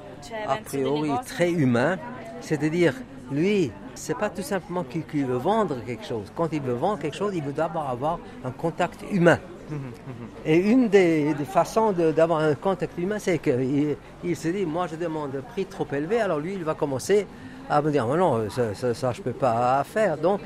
[0.47, 1.97] a priori très humain.
[2.39, 2.93] C'est-à-dire,
[3.31, 6.31] lui, c'est pas tout simplement qu'il veut vendre quelque chose.
[6.35, 9.39] Quand il veut vendre quelque chose, il veut d'abord avoir un contact humain.
[10.45, 14.65] Et une des, des façons de- d'avoir un contact humain, c'est qu'il il se dit,
[14.65, 17.25] moi je demande un prix trop élevé, alors lui, il va commencer
[17.69, 20.17] à me dire, non, ça, ça, ça, je ne peux pas faire.
[20.17, 20.41] Donc,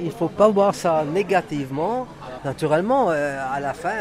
[0.00, 2.06] il ne faut pas voir ça négativement.
[2.44, 3.94] Naturellement, euh, à la fin,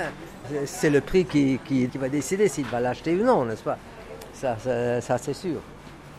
[0.65, 3.77] c'est le prix qui, qui- qui va décider s'il va l'acheter ou non, n'est-ce pas?
[4.33, 5.59] Ça, ça, ça, c'est sûr.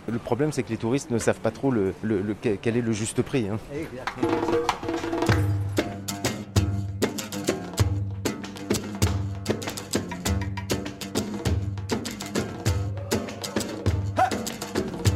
[0.09, 2.81] Le problème, c'est que les touristes ne savent pas trop le, le- le- quel est
[2.81, 3.49] le juste prix.
[3.53, 3.59] hein.
[3.75, 4.63] Exactement.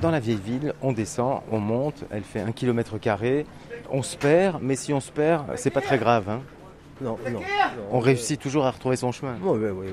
[0.01, 3.44] Dans la vieille ville, on descend, on monte, elle fait un kilomètre carré,
[3.90, 6.28] on se perd, mais si on se perd, c'est pas très grave.
[6.30, 6.40] hein.
[7.03, 7.40] Non, non.
[7.92, 9.36] On réussit toujours à retrouver son chemin.
[9.42, 9.86] Oui, oui, oui.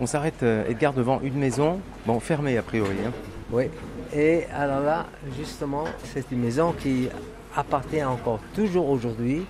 [0.00, 2.96] On s'arrête, euh, Edgar, devant une maison, bon, fermée a priori.
[3.06, 3.12] hein.
[3.52, 3.64] Oui.
[4.14, 5.06] Et alors là,
[5.38, 7.08] justement, c'est une maison qui
[7.56, 9.44] appartient encore toujours aujourd'hui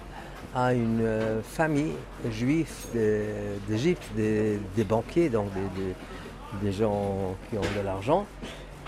[0.54, 1.92] à une euh, famille
[2.30, 3.24] juive de-
[3.68, 8.26] d'Égypte, des, des banquiers, donc des, des- des gens qui ont de l'argent.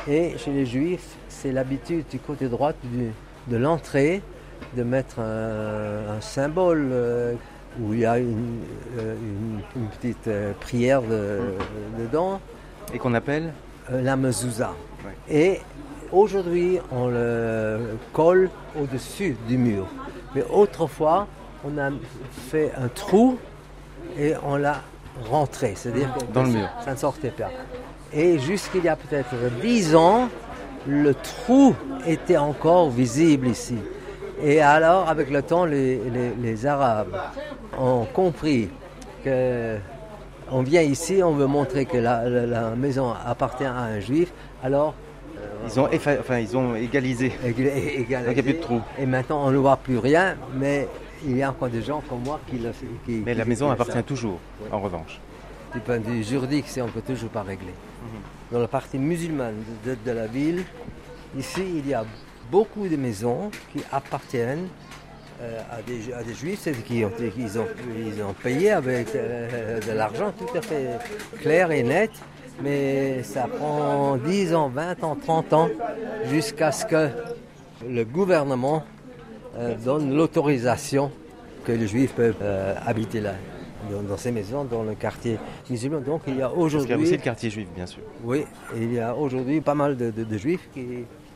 [0.06, 3.10] Et chez les juifs, c'est l'habitude du côté droit du-
[3.48, 4.22] de l'entrée
[4.76, 7.34] de mettre un, un symbole euh,
[7.80, 8.60] où il y a une,
[8.98, 11.40] euh, une- une petite euh, prière de-
[11.98, 12.40] dedans.
[12.94, 13.52] Et qu'on appelle
[13.90, 14.72] la mezouza.
[15.04, 15.34] Ouais.
[15.34, 15.60] Et
[16.12, 17.78] aujourd'hui, on le
[18.12, 19.86] colle au-dessus du mur.
[20.34, 21.26] Mais autrefois,
[21.64, 21.90] on a
[22.50, 23.38] fait un trou
[24.18, 24.82] et on l'a
[25.30, 25.72] rentré.
[25.74, 26.68] C'est-à-dire que Dans le mur.
[26.84, 27.50] ça ne sortait pas.
[28.12, 30.28] Et jusqu'il y a peut-être 10 ans,
[30.86, 31.74] le trou
[32.06, 33.76] était encore visible ici.
[34.42, 37.16] Et alors, avec le temps, les, les- les Arabes
[37.78, 38.70] ont compris
[39.24, 39.76] que
[40.50, 44.32] on vient ici, on veut montrer que la, la- la maison appartient à un juif.
[44.62, 44.94] Alors,
[45.66, 47.32] ils ont, effa- enfin, ils ont égalisé.
[47.44, 48.80] égal- égal- Donc, il y a plus de trou.
[48.98, 50.88] Et maintenant, on ne voit plus rien, mais
[51.26, 52.70] il y a encore des gens comme moi qui le
[53.04, 54.02] qui, Mais qui- la maison appartient ça.
[54.02, 54.68] toujours, Oui.
[54.72, 55.20] en revanche.
[55.74, 57.74] Du point de vue juridique, c'est on peut toujours pas régler.
[58.50, 60.64] Dans la partie musulmane de, la ville,
[61.38, 62.04] ici, il y a
[62.50, 64.68] beaucoup de maisons qui appartiennent
[65.40, 70.56] euh, à, des, juifs, c'est qui ont, ils ont, payé avec euh, de l'argent tout
[70.56, 70.98] à fait
[71.40, 72.10] clair et net,
[72.62, 75.68] mais ça prend 10 ans, 20 ans, 30 ans
[76.30, 77.10] jusqu'à ce que
[77.88, 78.82] le gouvernement
[79.56, 81.12] euh, donne l'autorisation
[81.64, 82.42] que les juifs peuvent
[82.84, 83.34] habiter là,
[83.90, 85.38] dans, dans ces maisons, dans le quartier
[85.70, 86.00] musulman.
[86.00, 88.02] Donc il y a Parce qu'il y a aussi aujourd'hui, le quartier juif, bien sûr.
[88.24, 88.44] oui,
[88.76, 90.86] il y a aujourd'hui pas mal de, de- de juifs qui,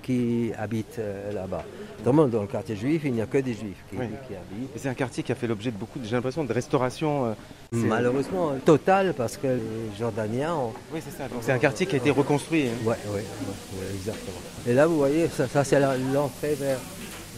[0.02, 1.64] qui habitent euh, là-bas.
[2.02, 4.06] Vraiment, dans le quartier juif, il n'y a que des juifs qui, Oui.
[4.26, 4.70] qui habitent.
[4.74, 7.26] C'est un quartier qui a fait l'objet de beaucoup, j'ai l'impression, de restauration.
[7.26, 7.32] euh,
[7.70, 11.24] Malheureusement, total, parce que les Jordaniens ont, Oui, c'est ça.
[11.40, 12.64] C'est un quartier qui a été reconstruit.
[12.66, 12.72] hein.
[12.84, 14.36] Ouais, ouais, ouais, exactement.
[14.66, 16.78] Et là, vous voyez, ça, ça, c'est l'entrée vers,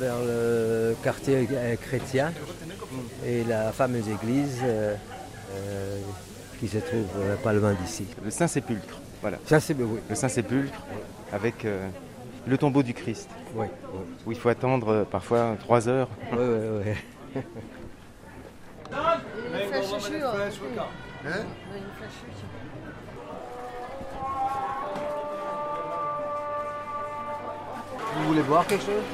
[0.00, 2.32] vers le quartier euh, chrétien
[3.24, 4.94] et la fameuse église euh,
[5.52, 6.00] euh,
[6.60, 8.06] qui se trouve euh, pas loin d'ici.
[8.24, 9.00] Le Saint-Sépulcre.
[9.20, 9.38] Voilà.
[9.46, 9.98] Ça, oui.
[10.08, 10.78] Le Saint-Sépulcre
[11.32, 11.86] avec euh,
[12.46, 13.28] le tombeau du Christ.
[13.54, 13.66] Oui,
[14.26, 16.08] Où il faut attendre euh, parfois trois heures.
[16.32, 16.92] oui, oui.
[17.36, 17.42] oui.
[28.13, 29.05] Vous voulez boire quelque chose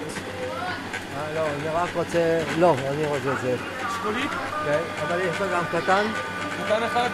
[1.32, 2.40] Alors, נראה רק רוצה...
[2.60, 3.56] לא, אני רוצה את זה.
[4.00, 4.32] שקולית?
[4.66, 6.04] כן, אבל יש לו גם קטן.
[6.66, 7.10] קטן אחד?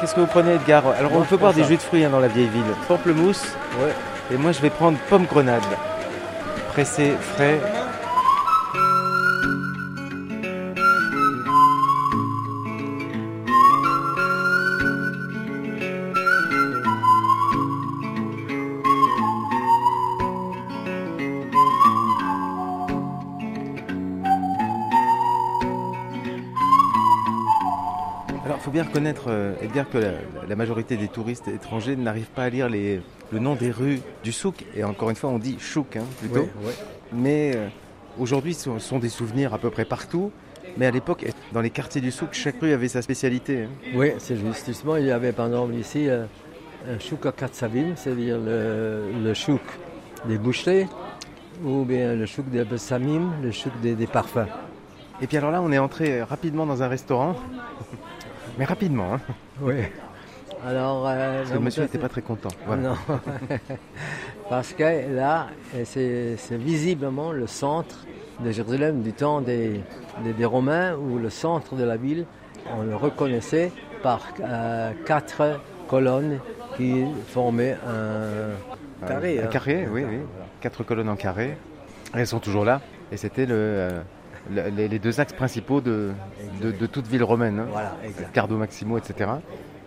[0.00, 1.68] Qu'est-ce que vous prenez, Edgar Alors Moi, on je peut prends boire des ça.
[1.68, 2.72] jus de fruits hein, dans la vieille ville.
[2.88, 3.44] Pamplemousse.
[3.80, 3.94] Ouais.
[4.32, 5.70] Et moi je vais prendre pomme grenade.
[6.72, 7.60] Pressé, frais.
[29.05, 30.11] reconnaître, euh, Edgar, que la,
[30.47, 33.01] la majorité des touristes étrangers n'arrivent pas à lire les,
[33.31, 34.65] le nom des rues du souk.
[34.75, 36.41] Et encore une fois, on dit chouk, hein, plutôt.
[36.41, 36.71] Oui, oui.
[37.13, 37.67] Mais euh,
[38.17, 40.31] aujourd'hui, ce sont, des souvenirs à peu près partout.
[40.77, 43.63] Mais à l'époque, dans les quartiers du souk, chaque rue avait sa spécialité.
[43.63, 43.69] hein.
[43.93, 44.65] Oui, c'est juste.
[44.65, 46.25] Justement, il y avait par exemple ici euh,
[46.89, 49.61] un chouk à katsavim, c'est-à-dire le, le chouk
[50.27, 50.87] des boucheries,
[51.63, 54.47] ou bien le chouk des bessamim, le chouk des, des parfums.
[55.21, 57.35] Et puis alors là, on est entré rapidement dans un restaurant.
[58.57, 59.19] Mais rapidement, hein,
[59.61, 59.75] Oui.
[60.65, 62.49] Alors, euh, parce que le monsieur n'était pas très content.
[62.65, 62.81] Voilà.
[62.89, 62.95] Non.
[64.49, 65.83] Parce que là, euh,
[66.37, 68.05] c'est visiblement le centre
[68.39, 69.81] de Jérusalem du temps des,
[70.23, 72.25] des- des Romains, où le centre de la ville,
[72.75, 76.39] on le reconnaissait par euh, quatre colonnes
[76.77, 79.39] qui formaient un carré.
[79.39, 79.47] Un hein.
[79.47, 80.17] carré, oui, oui.
[80.61, 81.57] Quatre colonnes en carré.
[82.13, 82.81] Elles sont toujours là.
[83.11, 83.95] Et c'était le, euh, le-
[84.51, 86.11] les, les deux axes principaux de,
[86.61, 87.59] de, de toute ville romaine.
[87.59, 87.67] hein.
[87.71, 87.93] Voilà.
[88.33, 89.29] Cardo Maximo, etc.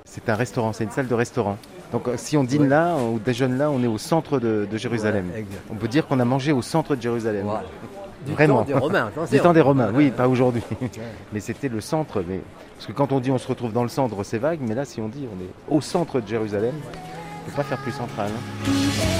[0.05, 1.59] C'est un restaurant, c'est une salle de restaurant.
[1.93, 2.69] Donc euh, si on dîne Ouais.
[2.69, 5.27] là ou déjeune là, on est au centre de, de Jérusalem.
[5.71, 7.45] On peut dire qu'on a mangé au centre de Jérusalem.
[7.45, 7.65] Voilà.
[8.27, 8.59] Du Vraiment.
[8.59, 9.11] temps des Romains.
[9.31, 10.63] Du temps des Romains, oui, pas aujourd'hui.
[11.33, 12.23] Mais c'était le centre.
[12.27, 12.41] Mais...
[12.77, 14.61] Parce que quand on dit on se retrouve dans le centre, c'est vague.
[14.61, 17.63] Mais là, si on dit on est au centre de Jérusalem, on ne peut pas
[17.65, 18.29] faire plus central.
[18.67, 19.18] hein.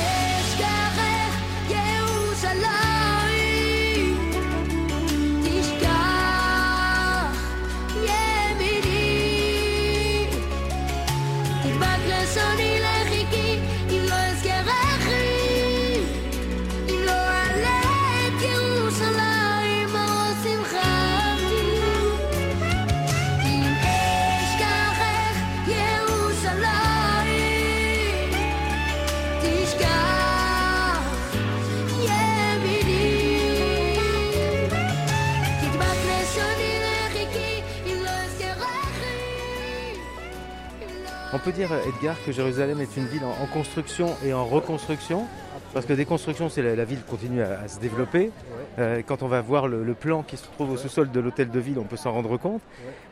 [41.69, 45.25] Dire, Edgar, que Jérusalem est une ville en, en construction et en reconstruction.
[45.75, 48.31] Parce que des constructions, c'est la, la ville continue à, à se développer.
[48.79, 51.51] Euh, quand on va voir le, le plan qui se trouve au sous-sol de l'hôtel
[51.51, 52.63] de ville, on peut s'en rendre compte.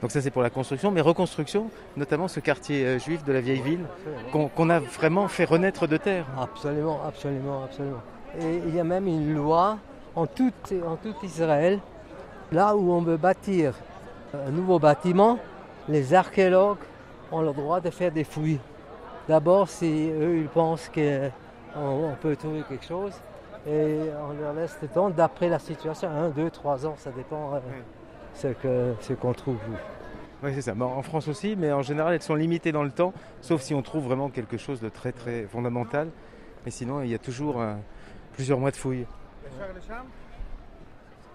[0.00, 0.90] Donc ça, c'est pour la construction.
[0.90, 3.84] Mais reconstruction, notamment ce quartier euh, juif de la vieille ville,
[4.32, 6.24] qu'on a vraiment fait renaître de terre.
[6.40, 8.00] Absolument, absolument, absolument.
[8.40, 9.78] Et il y a même une loi
[10.14, 10.52] en tout,
[10.86, 11.78] en tout Israël,
[12.52, 13.74] là où on veut bâtir
[14.34, 15.38] un nouveau bâtiment,
[15.88, 16.78] les archéologues
[17.36, 18.58] ont le droit de faire des fouilles.
[19.28, 21.30] D'abord, si eux, ils pensent qu'on
[21.76, 23.12] on peut trouver quelque chose,
[23.66, 27.54] et on leur laisse le temps, d'après la situation, un, deux, trois ans, ça dépend
[27.54, 27.58] euh,
[28.34, 29.58] ce que ce qu'on trouve.
[30.42, 30.74] Oui, c'est ça.
[30.74, 33.74] Bon, en France aussi, mais en général, elles sont limitées dans le temps, sauf si
[33.74, 36.08] on trouve vraiment quelque chose de très très fondamental.
[36.64, 37.74] Mais sinon, il y a toujours euh,
[38.34, 39.06] plusieurs mois de fouilles.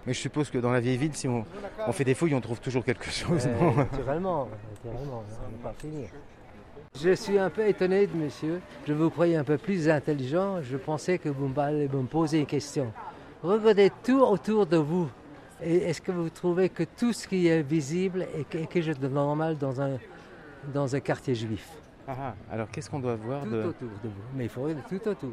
[0.06, 1.44] Mais je suppose que dans la vieille ville, si on,
[1.86, 3.46] on fait des fouilles, on trouve toujours quelque chose.
[3.46, 4.48] Euh, non naturellement,
[4.84, 6.06] naturellement, on n'est pas fini.
[7.00, 8.60] Je suis un peu étonné monsieur.
[8.86, 10.60] Je vous croyais un peu plus intelligent.
[10.62, 12.92] Je pensais que vous allez me poser une question.
[13.42, 15.08] Regardez tout autour de vous.
[15.60, 18.98] Est-ce que vous trouvez que tout ce qui est visible est que- est quelque chose
[18.98, 19.98] de normal dans un,
[20.74, 21.68] dans un quartier juif?
[22.08, 23.62] Ah, ah, alors qu'est-ce qu'on doit voir Tout de...
[23.62, 24.22] autour de vous.
[24.34, 25.30] Mais il faut regarder tout autour.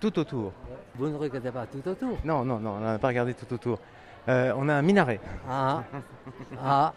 [0.00, 0.52] Tout autour
[0.96, 2.18] Vous ne regardez pas tout autour?
[2.24, 3.78] Non, non, non, on n'a pas regardé tout autour.
[4.28, 5.20] Euh, on a un minaret.
[5.48, 5.82] Ah,
[6.62, 6.92] ah,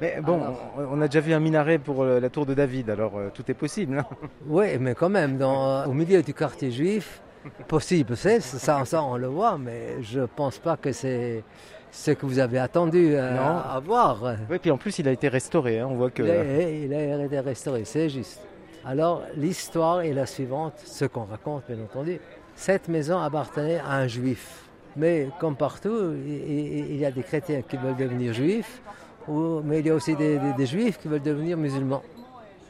[0.00, 0.72] Mais bon, Alors.
[0.92, 3.48] on, a déjà vu un minaret pour euh, la tour de David, alors euh, tout
[3.50, 3.98] est possible.
[3.98, 4.04] hein.
[4.46, 7.20] oui, mais quand même, dans, au milieu du quartier juif,
[7.68, 11.44] possible, c'est ça, ça on le voit, mais je pense pas que c'est
[11.90, 13.56] ce que vous avez attendu euh, Non.
[13.58, 14.34] à voir.
[14.50, 15.78] Oui, puis en plus, il a été restauré.
[15.80, 16.22] hein, On voit que.
[16.22, 18.40] Il, a, il a été restauré, c'est juste.
[18.84, 22.20] Alors, l'histoire est la suivante, ce qu'on raconte, bien entendu.
[22.54, 24.64] Cette maison appartenait à un juif.
[24.96, 28.80] Mais comme partout, il, y a des chrétiens qui veulent devenir juifs,
[29.28, 32.02] mais il y a aussi des, juifs qui veulent devenir musulmans.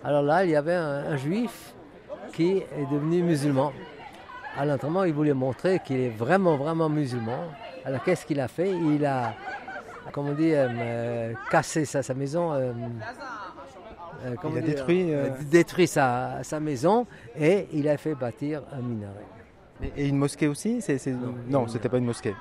[0.04, 1.72] Alors là, il y avait un, juif
[2.32, 3.72] qui est devenu musulman.
[4.56, 7.44] À l'entraînement, il voulait montrer qu'il est vraiment, vraiment musulman.
[7.84, 8.70] Alors qu'est-ce qu'il a fait?
[8.70, 9.34] Il a,
[10.12, 12.52] comment on dit, euh, cassé sa, sa maison.
[12.52, 12.72] euh,
[14.24, 17.06] euh, comment a détruit, euh, détruit sa, sa maison
[17.38, 19.24] et il a fait bâtir un minaret.
[19.82, 21.14] Et, et une mosquée aussi c'est, c'est-
[21.48, 22.34] Non, c'était pas une mosquée.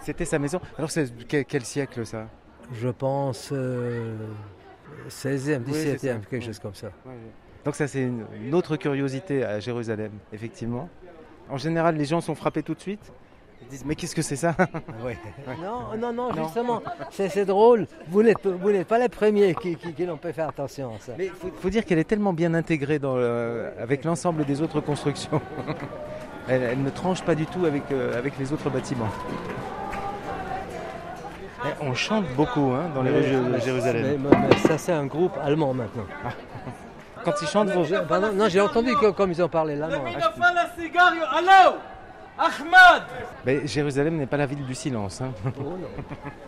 [0.00, 0.58] C'était sa maison.
[0.78, 2.26] Alors, c'est quel, quel siècle ça?
[2.72, 4.16] Je pense euh,
[5.08, 6.14] 16e, 17e, Oui, c'est ça.
[6.14, 6.40] quelque Ouais.
[6.40, 6.88] chose comme ça.
[7.64, 10.88] Donc, ça, c'est une, une autre curiosité à Jérusalem, effectivement.
[11.50, 13.12] En général, les gens sont frappés tout de suite?
[13.62, 14.54] Ils disent Mais qu'est-ce que c'est ça
[15.62, 17.86] Non, non, non, justement, c'est, drôle.
[18.08, 18.38] Vous n'êtes,
[18.86, 21.12] pas les premiers qui, qui, qui n'ont pas fait attention à ça.
[21.16, 24.60] Mais il faut, faut dire qu'elle est tellement bien intégrée dans le- avec l'ensemble des
[24.62, 25.40] autres constructions.
[26.48, 29.08] elle, elle ne tranche pas du tout avec, euh, avec les autres bâtiments.
[31.64, 34.18] Et on chante beaucoup hein, dans les rues de Jérusalem.
[34.20, 36.04] Mais, mais- mais ça, c'est un groupe allemand maintenant.
[37.24, 37.84] Quand ils chantent, vous...
[37.84, 40.04] J'ai- pardon, non, j'ai entendu que, comme ils ont parlé l'allemand.
[43.45, 45.21] Mais Jérusalem n'est pas la ville du silence.
[45.21, 45.31] hein.
[45.59, 45.91] Oh, non.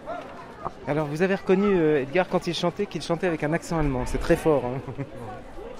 [0.87, 4.03] Alors vous avez reconnu euh, Edgar quand il chantait qu'il chantait avec un accent allemand.
[4.05, 4.63] C'est très fort.
[4.65, 4.79] hein.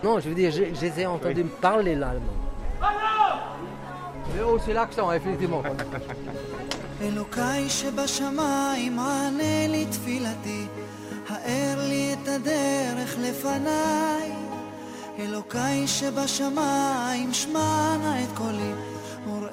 [0.03, 2.38] Non, je veux dire, j'ai, j'ai entendu parler l'allemand.
[4.36, 5.64] Mais aussi l'accent, effectivement.
[7.01, 10.66] אלוקיי שבשמיים ענה לי תפילתי,
[11.30, 14.32] האר לי את הדרך לפניי.
[15.20, 18.93] אלוקיי שבשמיים שמע נא את קולי, וראה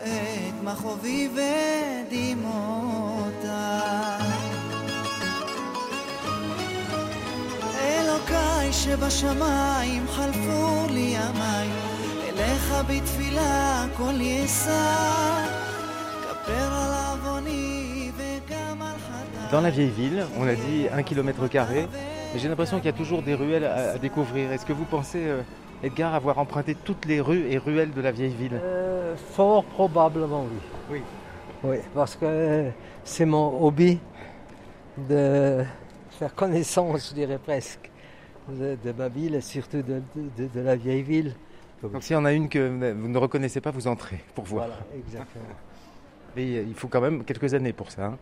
[0.01, 1.29] את מכאובי
[2.09, 2.57] ודמעותיי.
[7.81, 11.69] אלוקיי שבשמיים חלפו לי ימיי,
[12.29, 15.45] אליך בתפילה כל יישא.
[16.23, 19.51] כפר על עווני וגם על חטאי.
[19.53, 21.89] Dans la vieille ville, on a dit un kilomètre carré,
[22.33, 24.51] mais j'ai l'impression qu'il y a toujours des ruelles à, à découvrir.
[24.53, 25.43] Est-ce que vous pensez, euh,
[25.84, 30.44] Edgar, avoir emprunté toutes les rues et ruelles de la vieille ville Euh, fort probablement,
[30.44, 30.60] oui.
[30.92, 31.02] Oui.
[31.64, 32.70] Oui, parce que
[33.04, 34.00] c'est mon hobby
[35.10, 35.64] de
[36.12, 37.90] faire connaissance, je dirais presque,
[38.50, 41.36] de, de ma ville et surtout de, de- de la vieille ville.
[41.84, 44.68] Donc s'il y en a une que vous ne reconnaissez pas, vous entrez pour voir.
[44.68, 45.46] Voilà, exactement.
[46.36, 48.06] Mais euh, il faut quand même quelques années pour ça.
[48.06, 48.18] hein.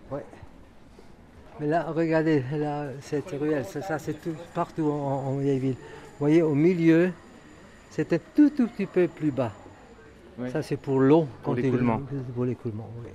[1.59, 5.75] Mais là, regardez, là, cette ruelle, ça, ça, c'est tout, partout en, en vieille ville.
[5.75, 7.11] Vous voyez, au milieu,
[7.99, 9.51] c'était tout, tout petit peu plus bas.
[10.53, 11.27] Ça, c'est pour l'eau.
[11.43, 11.99] Pour l'écoulement.
[12.33, 13.09] Pour l'écoulement, oui.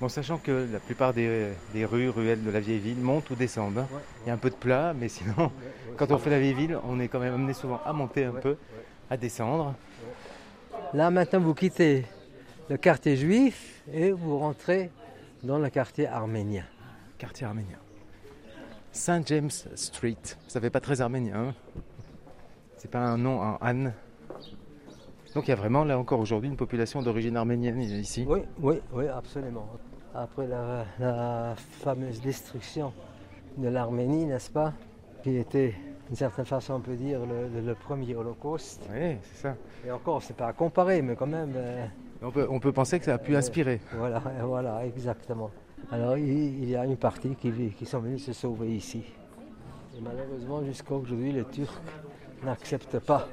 [0.00, 3.36] Bon, sachant que la plupart des, des rues, ruelles de la vieille ville montent ou
[3.36, 3.78] descendent.
[3.78, 3.86] hein.
[4.24, 5.52] Il y a un peu de plat, mais sinon,
[5.96, 8.32] quand on fait la vieille ville, on est quand même amené souvent à monter un
[8.32, 8.56] peu,
[9.08, 9.74] à descendre.
[10.92, 12.04] Là, maintenant, vous quittez
[12.68, 14.90] le quartier juif et vous rentrez
[15.44, 16.64] dans le quartier arménien.
[17.18, 17.78] Quartier arménien.
[18.90, 20.16] Saint James Street.
[20.48, 21.36] Ça fait pas très arménien.
[21.36, 21.54] hein.
[22.86, 23.92] C'est pas un nom en Anne.
[25.34, 28.24] Donc il y a vraiment là encore aujourd'hui une population d'origine arménienne ici.
[28.28, 29.66] Oui, oui, oui, absolument.
[30.14, 32.92] Après la, la fameuse destruction
[33.58, 34.72] de l'Arménie, n'est-ce pas
[35.24, 35.74] Qui était,
[36.06, 38.88] d'une certaine façon, on peut dire, le, premier holocauste.
[38.94, 39.56] Oui, c'est ça.
[39.84, 41.54] Et encore, c'est pas à comparer, mais quand même.
[41.56, 41.84] euh,
[42.22, 43.80] On peut, on peut penser que ça a pu inspirer.
[43.96, 45.50] voilà, voilà, exactement.
[45.90, 46.28] Alors, il,
[46.62, 49.02] il y a une partie qui, vit- qui sont venus se sauver ici.
[49.98, 51.80] Et malheureusement, jusqu'à aujourd'hui, les Turcs
[52.44, 53.28] n'acceptent pas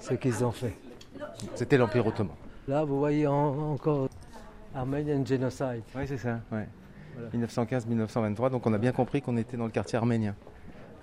[0.00, 0.74] ce qu'ils ont fait.
[1.54, 2.34] C'était l'Empire ottoman.
[2.66, 4.08] Là, vous voyez en- encore
[4.74, 5.82] Armenian Genocide.
[5.96, 6.40] Oui, c'est ça.
[6.52, 6.68] ouais.
[7.14, 7.30] Voilà.
[7.46, 10.34] 1915-1923, donc on a bien compris qu'on était dans le quartier arménien.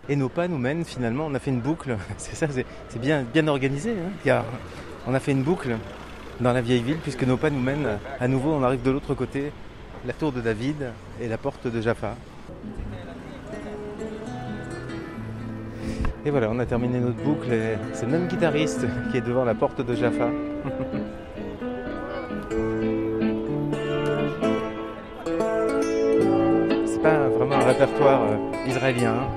[0.07, 2.47] Et nos pas nous mènent finalement, on a fait une boucle, c'est ça,
[2.89, 3.91] c'est bien, bien organisé.
[3.91, 4.11] hein.
[4.25, 4.45] Y a-
[5.07, 5.75] on a fait une boucle
[6.39, 9.13] dans la vieille ville, puisque nos pas nous mènent à nouveau, on arrive de l'autre
[9.15, 9.51] côté,
[10.05, 12.15] la tour de David et la porte de Jaffa.
[16.27, 19.45] Et voilà, on a terminé notre boucle et c'est le même guitariste qui est devant
[19.45, 20.27] la porte de Jaffa.
[26.87, 29.27] c'est pas vraiment un répertoire euh, israélien.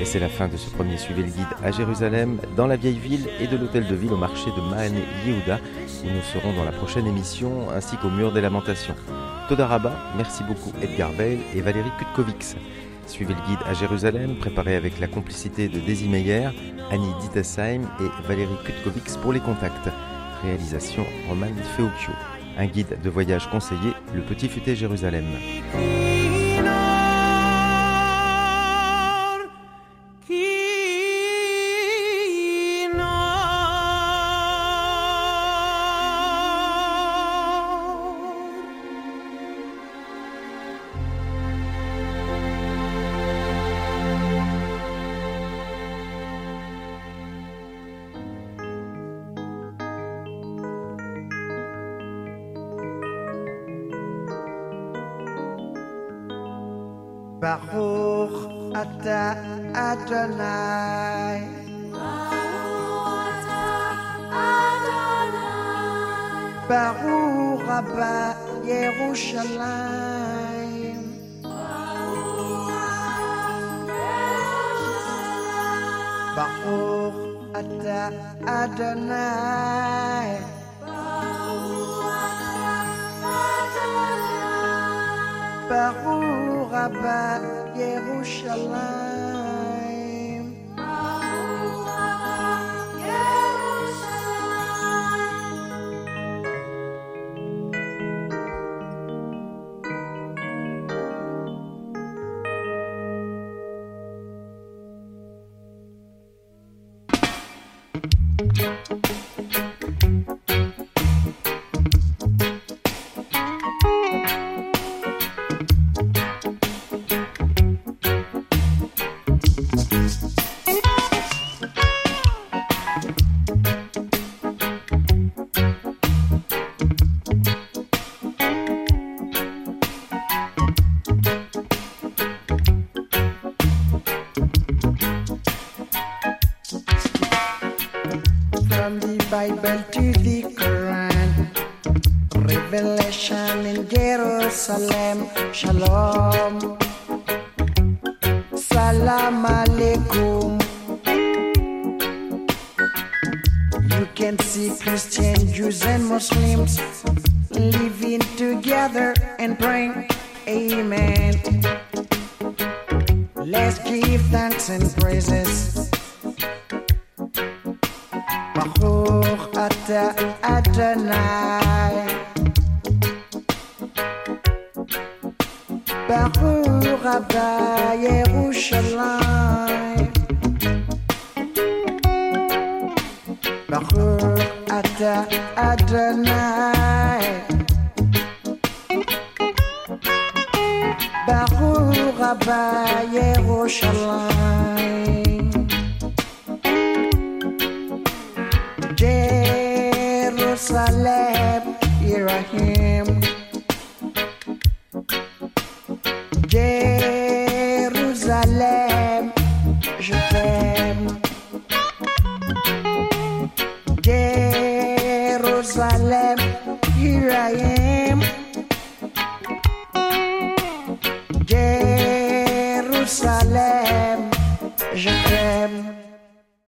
[0.00, 2.98] Et c'est la fin de ce premier Suivez le guide à Jérusalem, dans la vieille
[2.98, 5.58] ville et de l'hôtel de ville au marché de Mahane Yehuda,
[6.04, 8.94] où nous serons dans la prochaine émission, ainsi qu'au mur des lamentations.
[9.48, 12.56] Toda Rabba, merci beaucoup Edgar Veil et Valérie Kutkovics.
[13.06, 16.48] Suivez le guide à Jérusalem, préparé avec la complicité de Daisy Meyer,
[16.90, 19.88] Annie Ditesheim et Valérie Kutkovics pour les contacts.
[20.42, 22.12] Réalisation Roman Feocchio.
[22.56, 25.26] Un guide de voyage conseillé, le Petit Futé Jérusalem.